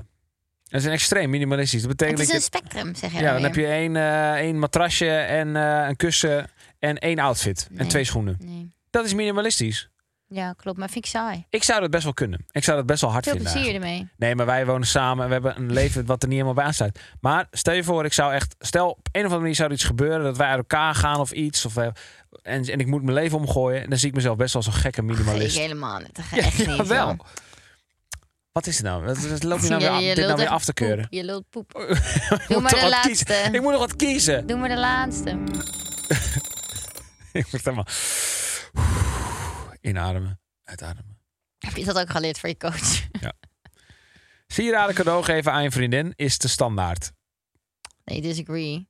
[0.67, 1.81] Het is een extreem minimalistisch.
[1.81, 4.33] Dat Het betekent is dat een spectrum, zeg je Ja, dan heb je één, eh,
[4.33, 7.69] één matrasje en eh, een kussen en één outfit.
[7.75, 8.37] En twee schoenen.
[8.39, 8.71] Nee.
[8.89, 9.89] Dat is minimalistisch.
[10.33, 10.77] Ja, klopt.
[10.77, 11.45] Maar vind ik saai.
[11.49, 12.45] Ik zou dat best wel kunnen.
[12.51, 13.51] Ik zou dat best wel hard Veel vinden.
[13.51, 13.93] plezier eigenlijk.
[13.99, 14.11] ermee.
[14.17, 16.65] Nee, maar wij wonen samen en we hebben een leven wat er niet helemaal bij
[16.65, 16.99] aansluit.
[17.21, 18.55] Maar stel je voor, ik zou echt...
[18.59, 21.19] Stel, op een of andere manier zou er iets gebeuren dat wij uit elkaar gaan
[21.19, 21.65] of iets.
[21.65, 21.87] Of, eh,
[22.41, 23.81] en, en ik moet mijn leven omgooien.
[23.83, 25.57] En dan zie ik mezelf best wel zo'n gekke Ik minimalist.
[25.57, 26.15] helemaal niet.
[26.15, 26.87] Dat Ja, echt niet.
[26.87, 27.19] joh.
[28.51, 29.03] Wat is het nou?
[29.05, 31.07] Wat, loop je nou weer, je dit nou weer af te keuren?
[31.09, 31.71] Je lult poep.
[31.77, 31.87] Ik
[32.29, 32.89] Doe moet maar de kiezen.
[32.89, 33.33] laatste.
[33.51, 34.47] Ik moet nog wat kiezen.
[34.47, 35.29] Doe maar de laatste.
[37.33, 37.85] Ik moet helemaal...
[39.81, 41.19] Inademen, uitademen.
[41.59, 43.01] Heb je dat ook geleerd voor je coach?
[44.47, 47.11] Sieraden cadeau geven aan je vriendin is te standaard.
[48.03, 48.89] Nee, disagree.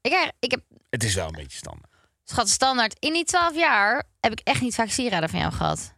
[0.00, 1.92] Ik, krijg- ik heb, Het is wel een beetje standaard.
[2.24, 2.96] schat, standaard.
[2.98, 5.94] In die 12 jaar heb ik echt niet vaak sieraden van jou gehad.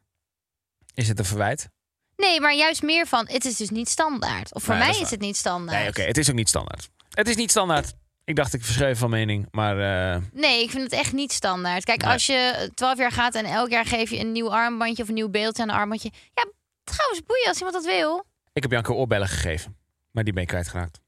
[0.94, 1.68] Is het een verwijt?
[2.16, 4.54] Nee, maar juist meer van, het is dus niet standaard.
[4.54, 5.10] Of voor Nee, mij is waar.
[5.10, 5.78] het niet standaard.
[5.78, 6.90] Nee, oké, het is ook niet standaard.
[7.10, 7.94] Het is niet standaard.
[8.24, 9.78] Ik dacht ik verschreef van mening, maar
[10.14, 11.84] eh, Nee, ik vind het echt niet standaard.
[11.84, 12.12] Kijk, Nee.
[12.12, 15.14] als je 12 jaar gaat en elk jaar geef je een nieuw armbandje of een
[15.14, 16.10] nieuw beeldje aan een armbandje.
[16.34, 16.46] Ja,
[16.84, 18.24] trouwens, boeien als iemand dat wil.
[18.52, 19.76] ik heb Janke oorbellen gegeven.
[20.10, 21.00] Maar die ben ik kwijtgeraakt.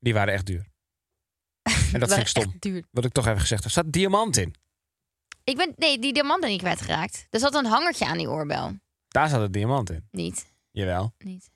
[0.00, 0.66] Die waren echt duur.
[1.92, 2.54] En dat vind ik stom.
[2.58, 2.82] Duur.
[2.90, 3.72] Wat ik toch even gezegd heb.
[3.72, 4.54] Er staat diamant in.
[5.44, 7.26] Ik ben, nee, die diamanten niet kwijtgeraakt.
[7.30, 8.76] Er zat een hangertje aan die oorbel.
[9.08, 10.08] Daar zat het diamant in.
[10.10, 11.12] Niet, Jawel.
[11.18, 11.50] niet.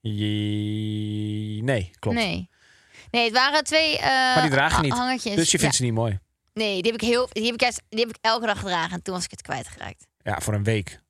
[0.00, 1.60] Je...
[1.62, 2.16] Nee, klopt.
[2.16, 2.48] Nee.
[3.14, 4.92] Nee, het waren twee eh die draag je niet.
[4.92, 5.34] hangertjes.
[5.34, 5.80] Dus je vindt Ja.
[5.80, 6.18] ze niet mooi.
[6.52, 8.92] Nee, die heb ik heel, die heb ik, juist, die heb ik elke dag gedragen
[8.92, 10.06] en toen was ik het kwijtgeraakt.
[10.22, 11.00] Ja, voor een week.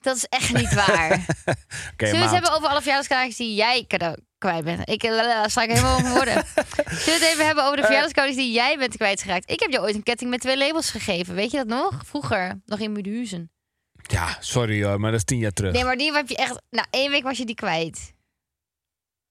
[0.00, 1.10] Dat is echt niet waar.
[1.12, 1.26] Oké,
[1.96, 2.22] Zullen we maand.
[2.22, 4.88] het hebben over alle verjaardagscadeautjes die jij cadeau kwijt bent?
[4.88, 5.02] Ik
[5.46, 6.34] sla ik helemaal over woorden.
[7.04, 7.86] Zullen we het even hebben over de Eh.
[7.86, 9.50] verjaardagscadeautjes die jij bent kwijtgeraakt?
[9.50, 11.34] Ik heb je ooit een ketting met twee labels gegeven.
[11.34, 12.00] Weet je dat nog?
[12.04, 13.50] Vroeger, nog in Mudehuizen.
[14.02, 15.72] Ja, sorry hoor, maar dat is tien jaar terug.
[15.72, 16.60] Nee, maar die heb je echt...
[16.70, 18.12] Nou, één week was je die kwijt.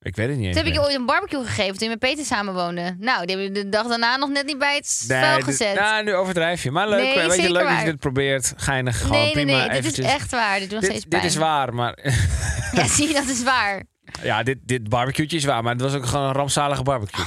[0.05, 1.99] Ik weet het niet Toen heb ik je ooit een barbecue gegeven toen je met
[1.99, 2.95] Peter samen woonde.
[2.99, 5.75] Nou, die heb je de dag daarna nog net niet bij het Nee, dit- gezet.
[5.75, 6.71] Nou, nu overdrijf je.
[6.71, 7.79] Maar leuk, Nee, weet je, leuk dat waar.
[7.79, 8.53] je dit probeert.
[8.57, 9.57] Geinig, gewoon nee, nee, prima.
[9.57, 10.05] nee, dit eventjes.
[10.05, 10.59] is echt waar.
[10.59, 11.21] Dit doet nog steeds Dit, pijn.
[11.21, 11.97] dit is waar, maar...
[12.71, 13.83] Ja, zie je, dat is waar.
[14.23, 17.25] ja, dit, dit barbecue is waar, maar het was ook gewoon een rampzalige barbecue.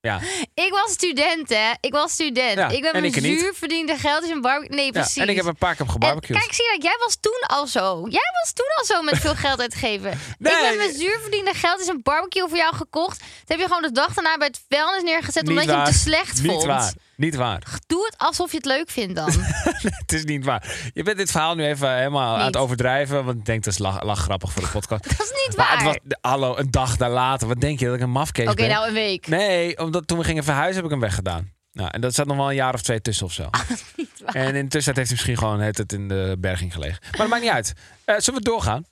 [0.00, 0.20] Ja,
[0.64, 1.72] Ik was student, hè.
[1.80, 2.54] Ik was student.
[2.58, 3.40] Ja, ik ben en mijn ik niet.
[3.40, 4.76] zuur verdiende geld is een barbecue.
[4.76, 4.90] Nee, ja.
[4.90, 5.16] precies.
[5.22, 6.38] En ik heb een paar keer gebarbecued.
[6.38, 8.06] kijk, zie je, jij was toen al zo.
[8.08, 10.18] Jij was toen al zo met veel geld uitgeven.
[10.38, 10.52] Nee.
[10.52, 13.18] Ik heb mijn zuurverdiende geld is een barbecue voor jou gekocht.
[13.18, 15.84] Dat heb je gewoon de dag daarna bij het vuilnis neergezet Niet omdat je hem
[15.84, 16.64] te slecht Niet vond.
[16.64, 16.92] waar.
[17.16, 17.62] Niet waar.
[17.86, 19.30] Doe het alsof je het leuk vindt dan.
[20.02, 20.90] het is niet waar.
[20.94, 22.46] Je bent dit verhaal nu even helemaal aan Niet.
[22.46, 23.24] het overdrijven.
[23.24, 25.02] Want ik denk dat is lach, lachgrappig voor de podcast.
[25.18, 25.94] dat is niet maar waar.
[25.94, 27.48] het was, hallo, een dag daar later.
[27.48, 29.26] Wat denk je dat ik een mafkees Oké, nou een week.
[29.26, 31.52] Nee, omdat toen we gingen verhuizen heb ik hem weggedaan.
[31.72, 33.50] Nou, en dat zat nog wel een jaar of twee tussen of zo.
[33.96, 34.34] Niet waar.
[34.34, 36.98] En in de tussentijd heeft hij misschien gewoon het, het in de berging gelegen.
[37.02, 37.72] Maar dat maakt niet uit.
[38.04, 38.84] Eh, zullen we doorgaan?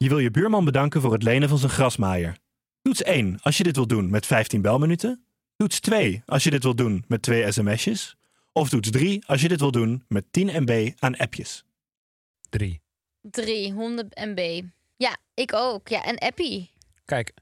[0.00, 2.36] Je wil je buurman bedanken voor het lenen van zijn grasmaaier.
[2.82, 5.24] Toets 1 als je dit wilt doen met 15 belminuten.
[5.56, 8.16] Toets 2 als je dit wilt doen met twee sms'jes.
[8.52, 11.64] Of toets 3 als je dit wilt doen met 10 MB aan appjes.
[12.50, 12.80] Drie.
[13.20, 14.62] 300 MB.
[14.96, 15.88] Ja, ik ook.
[15.88, 16.70] Ja, en Appie.
[17.04, 17.32] Kijk,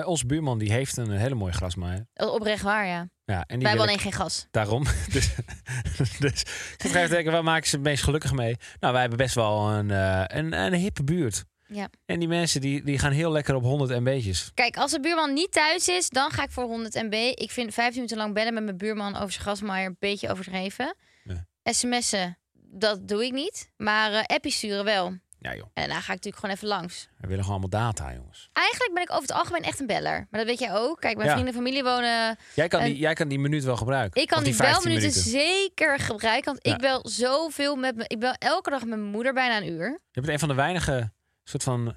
[0.00, 2.06] eh onze buurman die heeft een hele mooie grasmaaier.
[2.14, 3.08] Is Oprecht waar, ja.
[3.24, 4.46] Ja, en die Wij hebben alleen geen gas.
[4.50, 4.84] Daarom.
[5.12, 5.34] dus,
[6.18, 6.40] dus
[6.72, 8.56] ik te denken, waar maken ze het meest gelukkig mee?
[8.80, 11.44] Nou, wij hebben best wel een, eh, een, een hippe buurt.
[11.68, 11.88] Ja.
[12.04, 14.50] En die mensen die, die gaan heel lekker op 100 MB'tjes.
[14.54, 17.14] Kijk, als de buurman niet thuis is, dan ga ik voor 100 MB.
[17.34, 20.94] Ik vind 15 minuten lang bellen met mijn buurman over zijn gasmaaier een beetje overdreven.
[21.24, 21.38] Nee.
[21.62, 23.70] SMS'en, dat doe ik niet.
[23.76, 25.18] Maar eh appjes sturen wel.
[25.46, 27.08] Ja joh, En daarna ga ik natuurlijk gewoon even langs.
[27.18, 28.48] we willen gewoon allemaal data, jongens.
[28.52, 30.26] Eigenlijk ben ik over het algemeen echt een beller.
[30.30, 31.00] Maar dat weet jij ook.
[31.00, 31.34] Kijk, mijn Ja.
[31.34, 32.36] vrienden en familie wonen...
[32.54, 34.20] Jij kan, En- die, jij kan die minuut wel gebruiken.
[34.22, 35.30] Ik kan die, 15 belminuten minuten.
[35.30, 36.44] zeker gebruiken.
[36.52, 36.74] Want Ja.
[36.74, 38.04] ik bel zoveel met me.
[38.06, 40.00] Ik bel elke dag met mijn moeder bijna een uur.
[40.10, 41.12] Je bent een van de weinige
[41.44, 41.96] soort van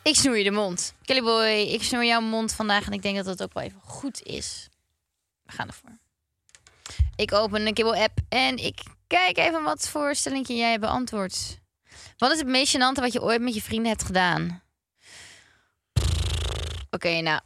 [0.09, 0.93] ik snoer je de mond.
[1.05, 4.23] Kellyboy, ik snoer jouw mond vandaag en ik denk dat het ook wel even goed
[4.23, 4.69] is.
[5.43, 5.97] We gaan ervoor.
[7.15, 11.59] Ik open een Kibbel-app en ik kijk even wat voor stellingje jij hebt beantwoord.
[12.17, 14.63] Wat is het meest gênante wat je ooit met je vrienden hebt gedaan?
[16.89, 17.41] Oké, nou.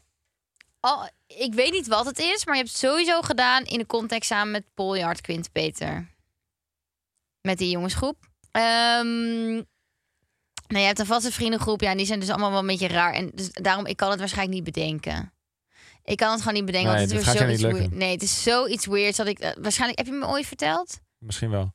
[1.28, 4.30] Ik weet niet wat het is, maar je hebt het sowieso gedaan in de context
[4.30, 6.08] samen met Paul Jart Quint Peter.
[7.42, 8.18] Met die jongensgroep.
[8.52, 9.62] Ehm
[10.74, 11.82] nou, je hebt een vaste vriendengroep.
[11.82, 13.14] Ja, en die zijn dus allemaal wel een beetje raar.
[13.14, 15.34] En dus daarom, ik kan het waarschijnlijk niet bedenken.
[16.04, 16.90] Ik kan het gewoon niet bedenken.
[16.92, 17.92] Nee, want het is weer zoiets weird.
[17.94, 19.40] Nee, het is zoiets weirds dat ik...
[19.40, 21.00] eh, waarschijnlijk, heb je me ooit verteld?
[21.18, 21.74] Misschien wel.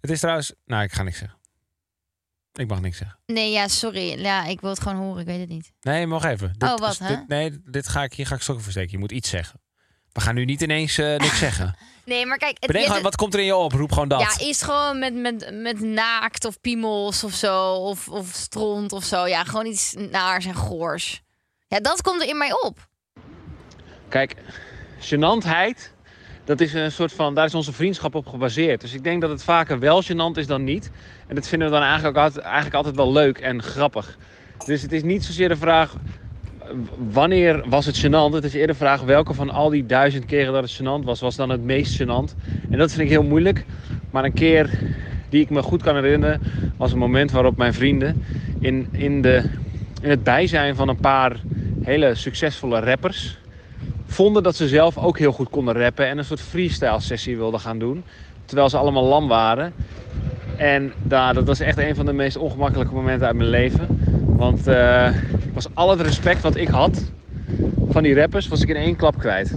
[0.00, 0.54] Het is trouwens...
[0.64, 1.38] Nou, ik ga niks zeggen.
[2.52, 3.18] Ik mag niks zeggen.
[3.26, 4.18] Nee, ja, sorry.
[4.20, 5.20] Ja, ik wil het gewoon horen.
[5.20, 5.72] Ik weet het niet.
[5.80, 6.52] Nee, mag even.
[6.58, 7.08] Dit, Oh, wat, hè?
[7.08, 8.92] dit- nee, dit ga ik, hier ga ik stokken versteken.
[8.92, 9.60] Je moet iets zeggen.
[10.14, 11.74] We gaan nu niet ineens eh, niks zeggen.
[12.04, 12.56] Nee, maar kijk...
[12.60, 13.72] Het, Bedenk wat komt er in je op?
[13.72, 14.20] Roep gewoon dat.
[14.20, 17.72] Ja, is gewoon met, met, met naakt of piemels of zo.
[17.72, 19.26] Of, of stront of zo.
[19.26, 21.22] Ja, gewoon iets naars en goors.
[21.68, 22.88] Ja, dat komt er in mij op.
[24.08, 24.34] Kijk,
[25.00, 25.92] gênantheid,
[26.44, 28.80] dat is een soort van, daar is onze vriendschap op gebaseerd.
[28.80, 30.90] Dus ik denk dat het vaker wel gênant is dan niet.
[31.26, 34.18] En dat vinden we dan eigenlijk, ook altijd, eigenlijk altijd wel leuk en grappig.
[34.66, 35.94] Dus het is niet zozeer de vraag,
[37.12, 38.34] wanneer was het gênant?
[38.34, 41.20] Het is eerder de vraag, welke van al die duizend keren dat het gênant was,
[41.20, 42.34] was dan het meest gênant?
[42.70, 43.64] En dat vind ik heel moeilijk.
[44.10, 44.70] Maar een keer
[45.28, 46.40] die ik me goed kan herinneren,
[46.76, 48.24] was een moment waarop mijn vrienden
[48.58, 49.42] in, in, de,
[50.02, 51.40] in het bijzijn van een paar
[51.82, 53.38] hele succesvolle rappers
[54.06, 57.60] vonden dat ze zelf ook heel goed konden rappen en een soort freestyle sessie wilden
[57.60, 58.04] gaan doen.
[58.44, 59.72] Terwijl ze allemaal lam waren.
[60.56, 63.86] En daar, dat was echt een van de meest ongemakkelijke momenten uit mijn leven.
[64.36, 65.08] Want eh,
[65.54, 67.02] was al het respect wat ik had
[67.90, 69.50] van die rappers, was ik in één klap kwijt.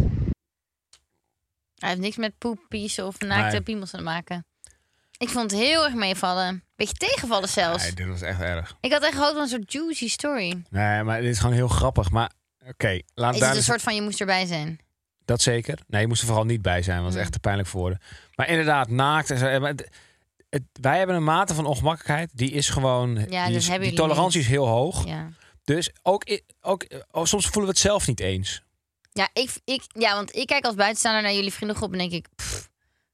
[1.75, 3.61] Hij heeft niks met poepies of naakte Nee.
[3.61, 4.45] piemels te maken.
[5.17, 6.63] Ik vond het heel erg meevallen.
[6.75, 7.83] Beetje tegenvallen zelfs.
[7.83, 8.75] Nee, dit was echt erg.
[8.81, 10.61] Ik had echt gehoopt van een soort juicy story.
[10.69, 12.11] Nee, maar dit is gewoon heel grappig.
[12.11, 12.31] Maar
[12.67, 14.79] oké, laat Is het een soort van je moest erbij zijn?
[15.25, 15.79] Dat zeker.
[15.87, 17.01] Nee, je moest er vooral niet bij zijn.
[17.01, 17.23] want Dat is Hmm.
[17.23, 17.99] echt te pijnlijk voor woorden.
[18.35, 19.45] Maar inderdaad, naakt en zo.
[19.45, 19.89] eh, maar het-
[20.49, 22.29] het- wij hebben een mate van ongemakkelijkheid.
[22.33, 23.13] Die is gewoon...
[23.15, 24.47] die, is- hebben die jullie tolerantie niet.
[24.47, 25.05] is heel hoog.
[25.05, 25.27] Ja.
[25.67, 26.23] Dus ook,
[26.61, 28.61] ook oh, soms voelen we het zelf niet eens.
[29.11, 32.27] Ja, ik, ik, ja, want ik kijk als buitenstaander naar jullie vriendengroep en denk ik,
[32.35, 32.69] pff,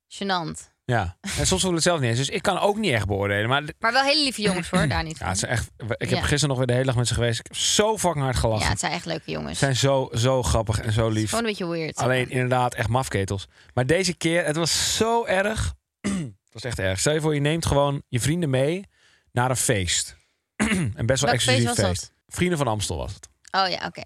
[0.08, 0.72] gênant.
[0.86, 1.18] Ja.
[1.22, 2.18] En soms voelen we het zelf niet eens.
[2.18, 3.50] Dus ik kan ook niet echt beoordelen.
[3.50, 5.28] Maar Maar wel hele lieve jongens hoor, daar niet ja, van.
[5.28, 6.22] het is echt, ik heb Ja.
[6.22, 7.40] gisteren nog weer de hele dag met ze geweest.
[7.40, 8.64] Ik heb zo fucking hard gelachen.
[8.66, 9.60] Ja, het zijn echt leuke jongens.
[9.60, 11.30] Ze zijn zo, zo grappig en zo lief.
[11.30, 11.98] Gewoon een beetje weird.
[11.98, 13.48] Alleen inderdaad echt mafketels.
[13.74, 15.74] Maar deze keer, het was zo erg.
[16.02, 17.00] het was echt erg.
[17.00, 18.84] Stel je voor, je neemt gewoon je vrienden mee
[19.32, 20.16] naar een feest.
[20.56, 22.13] en best wel Welk feest exclusief was feest.
[22.36, 23.30] Vrienden van Amstel was het.
[23.52, 24.02] Oh ja, oké.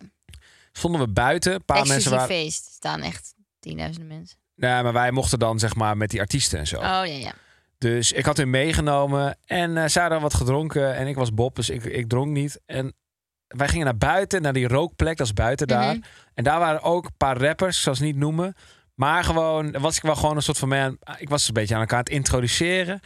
[0.72, 1.54] Stonden we buiten.
[1.54, 2.44] Een paar Exclusief mensen waren.
[2.46, 2.66] feest.
[2.66, 4.38] staan echt tienduizenden mensen.
[4.56, 6.76] Nee, maar wij mochten dan zeg maar met die artiesten en zo.
[6.76, 7.34] Oh ja, ja.
[7.78, 9.38] Dus ik had hun meegenomen.
[9.46, 10.96] En eh zij hadden wat gedronken.
[10.96, 12.60] En ik was Bob, dus ik, ik dronk niet.
[12.66, 12.94] En
[13.48, 15.18] wij gingen naar buiten, naar die rookplek.
[15.18, 15.96] Dat is buiten daar.
[15.96, 16.06] Mhm.
[16.34, 18.56] En daar waren ook een paar rappers, ik zal ze niet noemen.
[18.94, 20.98] Maar gewoon, was ik wel gewoon een soort van man.
[21.18, 23.00] Ik was een beetje aan elkaar aan het introduceren.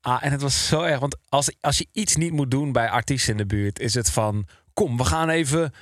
[0.00, 1.00] Ah, en het was zo erg.
[1.00, 4.10] Want als, als je iets niet moet doen bij artiesten in de buurt, is het
[4.10, 5.72] van: kom, we gaan even,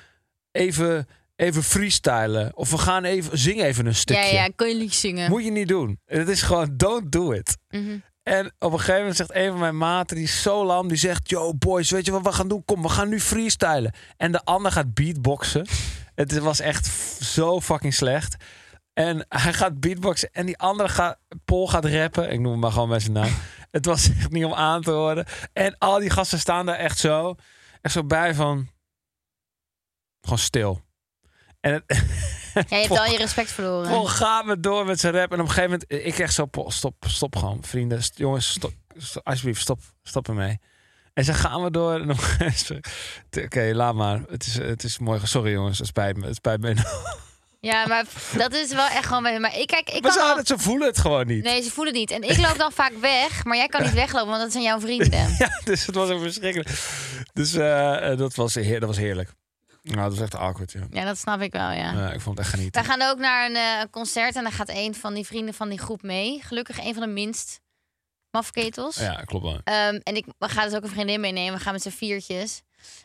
[0.52, 2.56] even, even freestylen.
[2.56, 4.22] Of we gaan even zingen even een stukje.
[4.22, 5.30] Ja, ja, kun je liedjes zingen.
[5.30, 6.00] Moet je niet doen.
[6.04, 7.56] Het is gewoon: don't do it.
[7.68, 7.98] Mhm.
[8.22, 10.96] En op een gegeven moment zegt een van mijn maten, die is zo lam, die
[10.96, 12.64] zegt: Yo, boys, weet je wat we gaan doen?
[12.64, 13.92] Kom, we gaan nu freestylen.
[14.16, 15.66] En de ander gaat beatboxen.
[16.14, 16.86] Het was echt
[17.20, 18.36] zo fucking slecht.
[18.92, 22.30] En hij gaat beatboxen en die andere gaat, Paul gaat rappen.
[22.32, 23.30] Ik noem hem maar gewoon bij zijn naam.
[23.70, 25.26] Het was echt niet om aan te horen.
[25.52, 27.34] En al die gasten staan daar echt zo,
[27.80, 28.68] echt zo bij van,
[30.20, 30.80] gewoon stil.
[31.60, 32.04] En het,
[32.54, 33.88] Ja, je hebt al je respect verloren.
[33.90, 35.32] Paul gaat me door met zijn rap.
[35.32, 38.02] En op een gegeven moment, ik echt zo, stop, stop gewoon, vrienden.
[38.02, 40.58] St- jongens, stop, stop, alsjeblieft, stop, stop ermee.
[41.14, 41.94] En ze gaan we door.
[41.94, 42.82] En op een gegeven
[43.30, 44.20] moment- Oké, laat maar.
[44.28, 45.20] Het is, het is mooi.
[45.26, 46.26] Sorry jongens, het spijt me.
[46.26, 46.74] Het spijt me.
[47.60, 48.04] Ja, maar
[48.36, 49.40] dat is wel echt gewoon...
[49.40, 51.44] Maar ik, kijk, ik Maar kan ze, al- ze voelen het gewoon niet.
[51.44, 52.22] Nee, ze voelen het niet.
[52.22, 54.80] En ik loop dan vaak weg, maar jij kan niet weglopen, want dat zijn jouw
[54.80, 55.34] vrienden.
[55.38, 56.68] Ja, dus het was ook verschrikkelijk.
[57.32, 59.30] Dus eh, eh, dat, was heer, dat was heerlijk.
[59.82, 60.86] Nou, dat was echt awkward, ja.
[60.90, 61.92] Ja, dat snap ik wel, ja.
[61.92, 62.82] Ja, ik vond het echt genieten.
[62.84, 65.68] Wij gaan ook naar een eh, concert en dan gaat een van die vrienden van
[65.68, 66.40] die groep mee.
[66.42, 67.60] Gelukkig een van de minst
[68.30, 68.96] mafketels.
[68.96, 69.60] Ja, klopt wel.
[69.64, 71.54] Ehm, en ik ga dus ook een vriendin meenemen.
[71.58, 72.62] We gaan met z'n viertjes.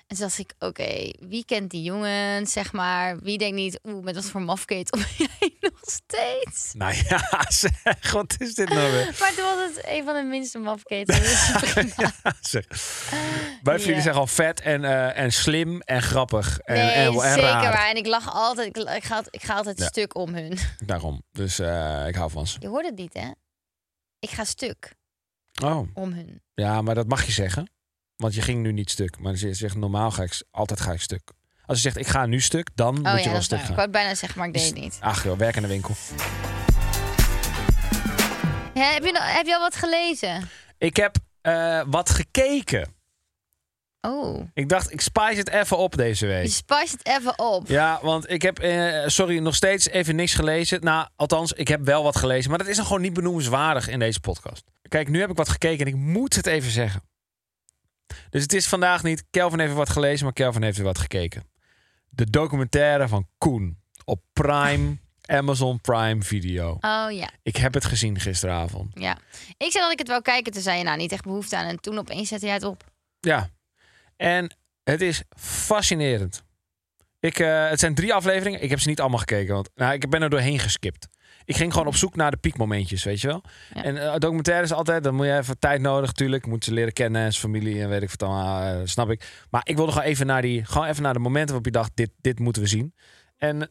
[0.08, 3.20] En toen dacht ik, oké, wie kent die jongens, zeg maar?
[3.20, 6.74] Wie denkt niet, oeh, met wat voor mafketel ben jij nog steeds?
[6.74, 9.16] Nou ja, zeg, wat is dit nou weer?
[9.20, 11.14] Maar toen was het een van de minste prima.
[12.24, 12.66] Ja, zeg.
[13.64, 14.02] Vrienden Ja.
[14.02, 16.60] zijn gewoon vet en, eh, en slim en grappig.
[16.60, 17.62] En, Nee, en, en zeker raar.
[17.74, 17.90] waar.
[17.90, 19.86] En ik lach altijd, ik, ik, ga, ik ga altijd Ja.
[19.86, 20.58] stuk om hun.
[20.86, 21.24] Daarom.
[21.32, 22.58] Dus eh, ik hou van ze.
[22.60, 23.32] Je hoort het niet, hè?
[24.20, 24.94] Ik ga stuk
[25.64, 26.42] Oh, om hun.
[26.54, 27.72] ja, maar dat mag je zeggen.
[28.16, 29.20] Want je ging nu niet stuk.
[29.20, 31.32] Maar je zegt normaal ga ik, altijd ga ik stuk.
[31.66, 33.60] Als je zegt ik ga nu stuk, dan Oh moet ja, je wel stuk waar.
[33.60, 33.76] Ik gaan.
[33.76, 34.98] wou bijna zeggen, maar ik deed het niet.
[35.00, 35.94] Ach joh, werk in de winkel.
[38.74, 40.50] Heb, je, heb je al wat gelezen?
[40.78, 42.94] Ik heb eh, wat gekeken.
[44.02, 46.52] Oh, Ik dacht, ik spice het even op deze je week.
[46.52, 47.68] spice het even op.
[47.68, 50.82] Ja, want ik heb, eh, sorry, nog steeds even niks gelezen.
[50.84, 52.50] Nou, althans, ik heb wel wat gelezen.
[52.50, 54.64] Maar dat is dan gewoon niet benoemenswaardig in deze podcast.
[54.88, 57.02] Kijk, nu heb ik wat gekeken en ik moet het even zeggen.
[58.30, 61.44] Dus het is vandaag niet, Kelvin heeft wat gelezen, maar Kelvin heeft weer wat gekeken.
[62.10, 66.78] De documentaire van Koen op Prime, Amazon Prime Video.
[66.82, 68.92] Oh ja, Ik heb het gezien gisteravond.
[68.94, 69.18] ja.
[69.58, 71.66] Ik zei dat ik het wou kijken, toen zei je nou niet echt behoefte aan.
[71.66, 72.84] En toen opeens zette jij het op.
[73.20, 73.50] Ja.
[74.18, 76.44] En het is fascinerend.
[77.20, 78.64] Ik, eh, het zijn drie afleveringen.
[78.64, 81.08] Ik heb ze niet allemaal gekeken, want nou, ik ben er doorheen geskipt.
[81.46, 83.44] Ik ging gewoon op zoek naar de piekmomentjes, weet je wel.
[83.74, 83.84] Ja.
[83.84, 86.46] En eh documentaires altijd, dan moet je even tijd nodig, natuurlijk.
[86.46, 89.46] Moet ze leren kennen, zijn familie en weet ik wat dan, eh, snap ik.
[89.50, 91.92] Maar ik wilde gewoon even naar die, gewoon even naar de momenten waarop je dacht,
[91.94, 92.94] dit, dit moeten we zien.
[93.38, 93.70] En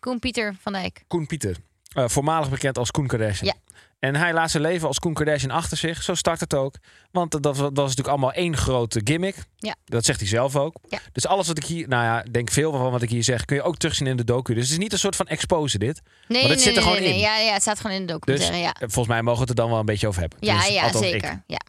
[0.00, 1.04] Koen Pieter van Dijk.
[1.06, 1.56] Koen Pieter,
[1.92, 3.54] eh, voormalig bekend als Koen Kardashian.
[3.54, 3.76] Ja.
[3.98, 6.02] En hij laat zijn leven als Koen Kardashian achter zich.
[6.02, 6.74] Zo start het ook.
[7.10, 9.36] Want dat, was- dat was natuurlijk allemaal één grote gimmick.
[9.56, 9.74] Ja.
[9.84, 10.74] Dat zegt hij zelf ook.
[10.88, 10.98] Ja.
[11.12, 13.56] Dus alles wat ik hier, nou ja, denk veel van wat ik hier zeg, kun
[13.56, 14.54] je ook terugzien in de docu.
[14.54, 16.00] Dus het is niet een soort van expose dit.
[16.28, 17.18] Nee, het nee, zit er nee, gewoon in.
[17.18, 18.72] Ja, ja, het staat gewoon in de Dus documentaire, ja.
[18.72, 20.38] eh, volgens mij mogen we het er dan wel een beetje over hebben.
[20.40, 20.96] Ja, Dus ja, ik.
[20.96, 21.42] zeker.
[21.46, 21.60] Ja.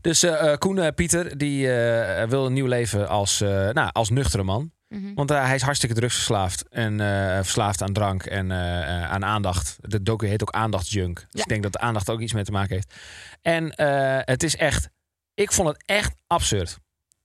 [0.00, 1.66] Dus eh, Koen Pieter, die
[2.28, 3.38] wil een nieuw leven als,
[3.72, 4.70] nou, als nuchtere man.
[4.90, 5.14] Mhm.
[5.14, 6.68] Want eh, hij is hartstikke drugsverslaafd.
[6.68, 9.76] En eh, verslaafd aan drank en eh, aan aandacht.
[9.80, 11.16] De docu heet ook Aandachtsjunk.
[11.18, 11.42] Dus Ja.
[11.42, 12.94] ik denk dat de aandacht ook iets mee te maken heeft.
[13.42, 13.72] En
[14.24, 14.88] het is echt...
[15.34, 16.78] Ik vond het echt absurd.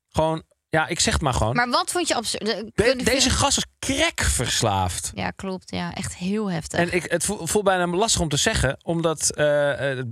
[0.10, 0.44] Gewoon...
[0.70, 1.56] Ja, ik zeg het maar gewoon.
[1.56, 2.46] Maar wat vond je absurd?
[2.46, 5.12] De- De- kun- deze gast is crack verslaafd.
[5.16, 5.72] Ja, klopt.
[5.72, 6.80] Ja, echt heel heftig.
[6.80, 9.20] En ik, het voelt, bijna lastig om te zeggen, omdat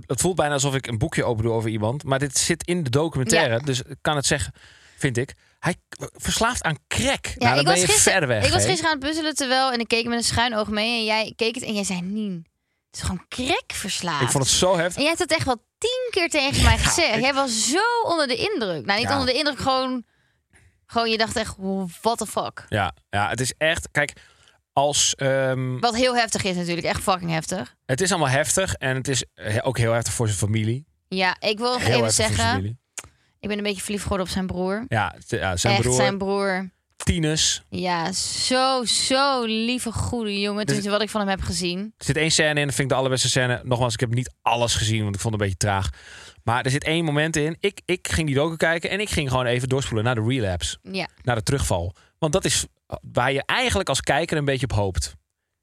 [0.06, 2.04] het voelt bijna alsof ik een boekje open doe over iemand.
[2.04, 3.58] Maar dit zit in de documentaire, Ja.
[3.60, 4.52] dus ik kan het zeggen,
[4.96, 5.34] vind ik.
[5.64, 5.76] Hij
[6.16, 7.26] verslaafd aan crack.
[7.26, 8.46] Ja, nou, dan ik ben was, je ver weg.
[8.46, 9.72] ik was gisteren aan het puzzelen terwijl...
[9.72, 12.00] en ik keek met een schuin oog mee en jij keek het en jij zei...
[12.00, 12.46] Nien,
[12.90, 14.22] het is gewoon crack verslaafd.
[14.22, 14.94] Ik vond het zo heftig.
[14.96, 17.20] En jij hebt het echt wel tien keer tegen mij gezegd.
[17.20, 18.84] Jij was zo onder de indruk.
[18.86, 19.12] Nou, niet Ja.
[19.18, 20.04] onder de indruk, gewoon...
[20.86, 21.54] Gewoon, je dacht echt,
[22.00, 22.64] what the fuck.
[22.68, 24.12] Ja, ja, het is echt, kijk,
[24.72, 27.74] als ehm, Wat heel heftig is natuurlijk, echt fucking heftig.
[27.86, 29.24] het is allemaal heftig en het is
[29.62, 30.86] ook heel heftig voor zijn familie.
[31.08, 32.78] Ja, ik wil Heel even heftig voor zijn zeggen...
[33.44, 34.84] Ik ben een beetje verliefd geworden op zijn broer.
[34.88, 35.42] Ja, zijn
[35.74, 36.70] echt, broer, zijn broer.
[36.96, 37.62] Tinus.
[37.68, 40.66] Ja, zo, zo lieve, goede jongen.
[40.66, 41.78] Dus- wat ik van hem heb gezien.
[41.98, 43.60] Er zit één scène in, dat vind ik de allerbeste scène.
[43.64, 45.88] Nogmaals, ik heb niet alles gezien, want ik vond het een beetje traag.
[46.42, 47.56] Maar er zit één moment in.
[47.60, 50.78] Ik, ik ging die docu kijken en ik ging gewoon even doorspoelen naar de relapse.
[50.82, 51.94] Ja, Naar de terugval.
[52.18, 52.66] Want dat is
[53.12, 55.14] waar je eigenlijk als kijker een beetje op hoopt.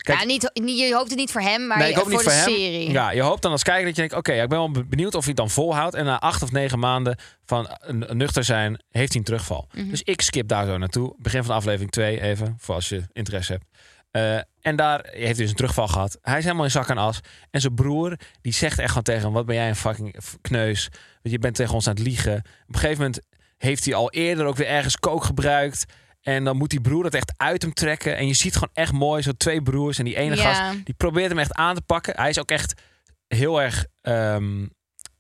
[0.02, 2.10] Kijk, ja niet, niet, je hoopt het niet voor hem, maar nee, je- ik hoop
[2.12, 2.54] voor niet de voor hem.
[2.56, 2.92] serie.
[2.92, 4.16] Ja, je hoopt dan als kijker dat je denkt...
[4.16, 5.96] oké, ik ben wel benieuwd of hij het dan volhoudt.
[5.96, 7.70] En na acht of negen maanden van
[8.08, 8.84] nuchter zijn...
[8.90, 9.68] heeft hij een terugval.
[9.74, 9.90] Mhm.
[9.90, 11.16] Dus ik skip daar zo naartoe.
[11.18, 13.66] Begin van aflevering 2 even, voor als je interesse hebt.
[14.12, 16.18] Eh, en daar heeft hij dus een terugval gehad.
[16.22, 17.20] Hij is helemaal in zak en as.
[17.52, 19.34] En zijn broer, die zegt echt gewoon tegen hem...
[19.34, 20.90] wat ben jij een fucking kneus.
[21.22, 22.36] Want je bent tegen ons aan het liegen.
[22.38, 23.22] Op een gegeven moment
[23.58, 25.86] heeft hij al eerder ook weer ergens kook gebruikt.
[26.22, 28.18] En dan moet die broer dat echt uit hem trekken.
[28.18, 29.98] En je ziet gewoon echt mooi zo twee broers.
[29.98, 30.54] En die ene Ja.
[30.54, 32.14] gast, die probeert hem echt aan te pakken.
[32.16, 32.82] Hij is ook echt
[33.28, 33.86] heel erg...
[34.02, 34.66] ehm,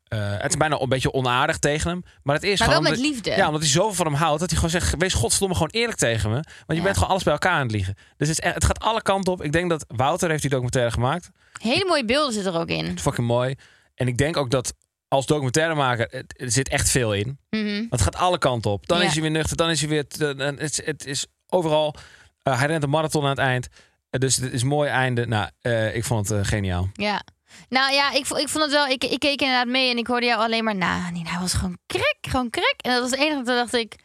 [0.08, 2.04] eh, het is bijna een beetje onaardig tegen hem.
[2.24, 2.91] Maar het is Maar wel gewoon...
[2.91, 3.30] met liefde.
[3.32, 4.39] ja, omdat hij zoveel van hem houdt.
[4.39, 6.36] Dat hij gewoon zegt, wees godverdomme gewoon eerlijk tegen me.
[6.36, 6.82] Want je Ja.
[6.84, 7.95] bent gewoon alles bij elkaar aan het liegen.
[8.18, 9.43] Dus het, is het gaat alle kanten op.
[9.43, 11.30] Ik denk dat Wouter heeft die documentaire gemaakt.
[11.62, 12.99] Hele mooie beelden zitten er ook in.
[12.99, 13.56] Fucking mooi.
[13.95, 14.74] En ik denk ook dat
[15.12, 17.38] als documentairemaker, het, er zit echt veel in.
[17.49, 18.88] Want het gaat alle kanten op.
[18.88, 19.03] Dan Ja.
[19.05, 20.05] is hij weer nuchter, dan is hij weer...
[20.38, 21.95] het, is- het is overal...
[22.43, 23.68] eh, hij rent een marathon aan het eind.
[24.09, 25.28] Eh, dus het is een mooi einde.
[25.28, 26.89] Nou, eh, ik vond het geniaal.
[26.93, 27.22] Ja.
[27.70, 28.88] Nou ja, ik, ik vond het wel.
[28.88, 30.76] Ik, ik keek inderdaad mee en ik hoorde jou alleen maar.
[30.76, 32.76] Nou, nee, hij was gewoon krek, gewoon krek.
[32.78, 33.36] En dat was het enige.
[33.43, 33.95] Toen dacht ik.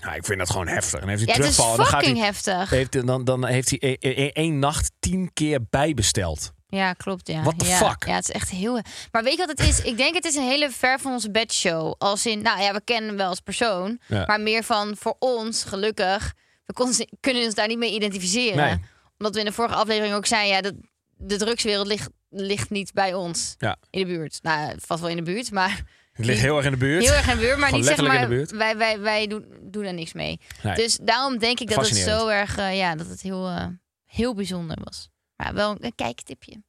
[0.00, 1.00] Nou, ik vind dat gewoon heftig.
[1.00, 1.76] En heeft hij Ja, het is terugval.
[1.76, 2.70] dan, gaat hij, heftig.
[2.70, 6.52] heeft, dan, dan heeft hij e- e- één nacht tien keer bijbesteld.
[6.76, 7.28] Ja, klopt.
[7.28, 7.42] Ja.
[7.42, 7.76] What the ja.
[7.76, 8.04] fuck?
[8.06, 8.80] Ja, het is echt heel.
[9.10, 9.80] Maar weet je wat het is?
[9.80, 11.94] Ik denk het is een hele ver van onze bedshow.
[11.98, 14.24] Als in, nou ja, we kennen hem wel als persoon, Ja.
[14.26, 16.32] maar meer van voor ons, gelukkig,
[16.64, 18.56] we kon, kunnen ons daar niet mee identificeren.
[18.56, 18.80] Nee.
[19.18, 20.74] Omdat we in de vorige aflevering ook zeiden, ja, dat
[21.16, 23.76] de drugswereld ligt, ligt niet bij ons Ja.
[23.90, 24.38] in de buurt.
[24.42, 27.04] Nou, vast wel in de buurt, maar Het ligt heel erg in de buurt.
[27.04, 28.14] heel erg in de buurt, maar Gewoon niet zeg maar.
[28.14, 28.50] in de buurt.
[28.50, 30.40] Wij, wij, wij doen, doen er niks mee.
[30.62, 30.74] Nee.
[30.74, 33.66] Dus daarom denk ik dat het zo erg, eh, ja, dat het heel, eh,
[34.06, 35.08] heel bijzonder was.
[35.36, 36.62] Maar wel een kijktipje.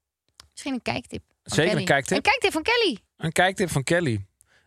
[0.52, 1.24] Misschien een kijktip.
[1.44, 2.18] Zeker een kijktip.
[2.18, 2.98] Een kijktip van Kelly.
[3.18, 4.26] Een kijktip van Kelly.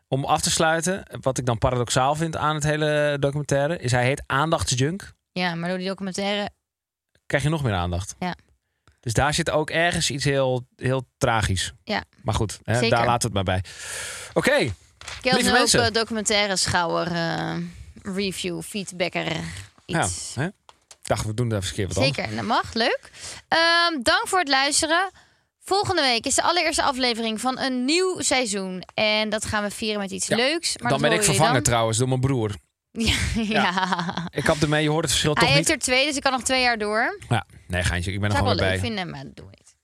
[0.09, 4.05] Om af te sluiten, wat ik dan paradoxaal vind aan het hele documentaire, is hij
[4.05, 5.13] heet Aandachtsjunk.
[5.33, 6.51] Ja, maar door die documentaire.
[7.27, 8.15] Krijg je nog meer aandacht.
[8.19, 8.35] Ja.
[9.01, 11.73] Dus daar zit ook ergens iets heel, heel tragisch.
[11.85, 12.05] Ja.
[12.23, 13.65] Maar goed, hè, daar laten we het maar bij.
[14.35, 14.73] Oké,
[15.21, 15.85] Kelly Lieve mensen.
[15.85, 17.57] eh, documentaire schouwer, eh,
[18.03, 19.33] review, feedbacker,
[19.87, 20.35] ja, iets.
[20.35, 20.49] hè?
[21.07, 22.17] Ik dacht we doen er even een keer wat anders.
[22.17, 22.73] Zeker, dat mag.
[22.75, 23.11] Leuk.
[23.49, 25.11] Ehm, dank voor het luisteren.
[25.65, 28.83] Volgende week is de allereerste aflevering van een nieuw seizoen.
[28.95, 30.37] En dat gaan we vieren met iets Ja.
[30.37, 30.79] leuks.
[30.79, 31.63] Maar Dan ben ik vervangen dan.
[31.63, 32.51] trouwens door mijn broer.
[32.93, 34.29] Ja, ja.
[34.31, 35.77] Ik had ermee, je hoort het verschil Hij toch heeft niet.
[35.77, 37.19] er twee, dus ik kan nog twee jaar door.
[37.29, 38.89] Ja, nee, geintje, ik ben er Zou ik gewoon wel weer leuk bij.
[38.89, 39.75] vinden, maar dat doen we niet.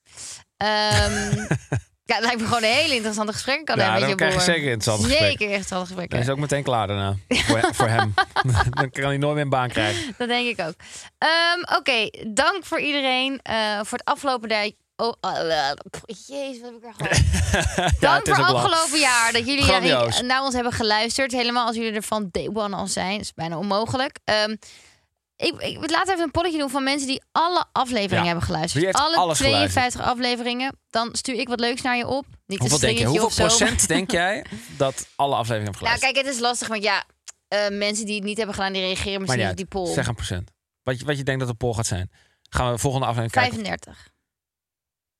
[0.57, 1.45] Ehm,
[2.05, 3.65] ja, het lijkt me gewoon een hele interessante gesprek.
[3.65, 5.29] Kan Ja, hebben dan krijg je zeker interessant gesprek.
[5.29, 6.09] Zeker interessant gesprek.
[6.09, 7.15] Dan is ook meteen klaar daarna.
[7.47, 8.13] voor, voor hem.
[8.79, 10.15] dan kan hij nooit meer een baan krijgen.
[10.17, 10.73] Dat denk ik ook.
[11.17, 14.69] Ehm, Oké, dank voor iedereen eh, voor het afgelopen jaar.
[14.95, 15.71] Oh, eh,
[16.27, 17.99] jezus, wat heb ik er gehad.
[17.99, 20.19] Dank voor het afgelopen jaar dat jullie Grandioos.
[20.19, 21.31] eh, naar ons hebben geluisterd.
[21.31, 23.11] Helemaal als jullie er van day one al zijn.
[23.11, 24.19] Dat is bijna onmogelijk.
[24.23, 24.55] Ehm,
[25.43, 28.25] ik, ik laat even een polletje doen van mensen die alle afleveringen Ja.
[28.25, 28.73] hebben geluisterd.
[28.73, 30.79] Wie heeft alle alles 52 afleveringen.
[30.89, 32.25] Dan stuur ik wat leuks naar je op.
[32.45, 33.05] Niet Hoeveel een denk je?
[33.05, 33.45] Hoeveel of zo.
[33.45, 34.45] procent denk jij
[34.77, 36.13] dat alle afleveringen hebben Nou, geluisterd?
[36.13, 37.03] kijk, het is lastig, want ja,
[37.47, 39.93] eh, mensen die het niet hebben gedaan, die reageren misschien niet op die poll.
[39.93, 40.51] Zeg een procent.
[40.83, 42.11] Wat je, wat je denkt dat de poll gaat zijn.
[42.49, 43.65] Gaan we volgende aflevering kijken.
[43.65, 44.07] 35.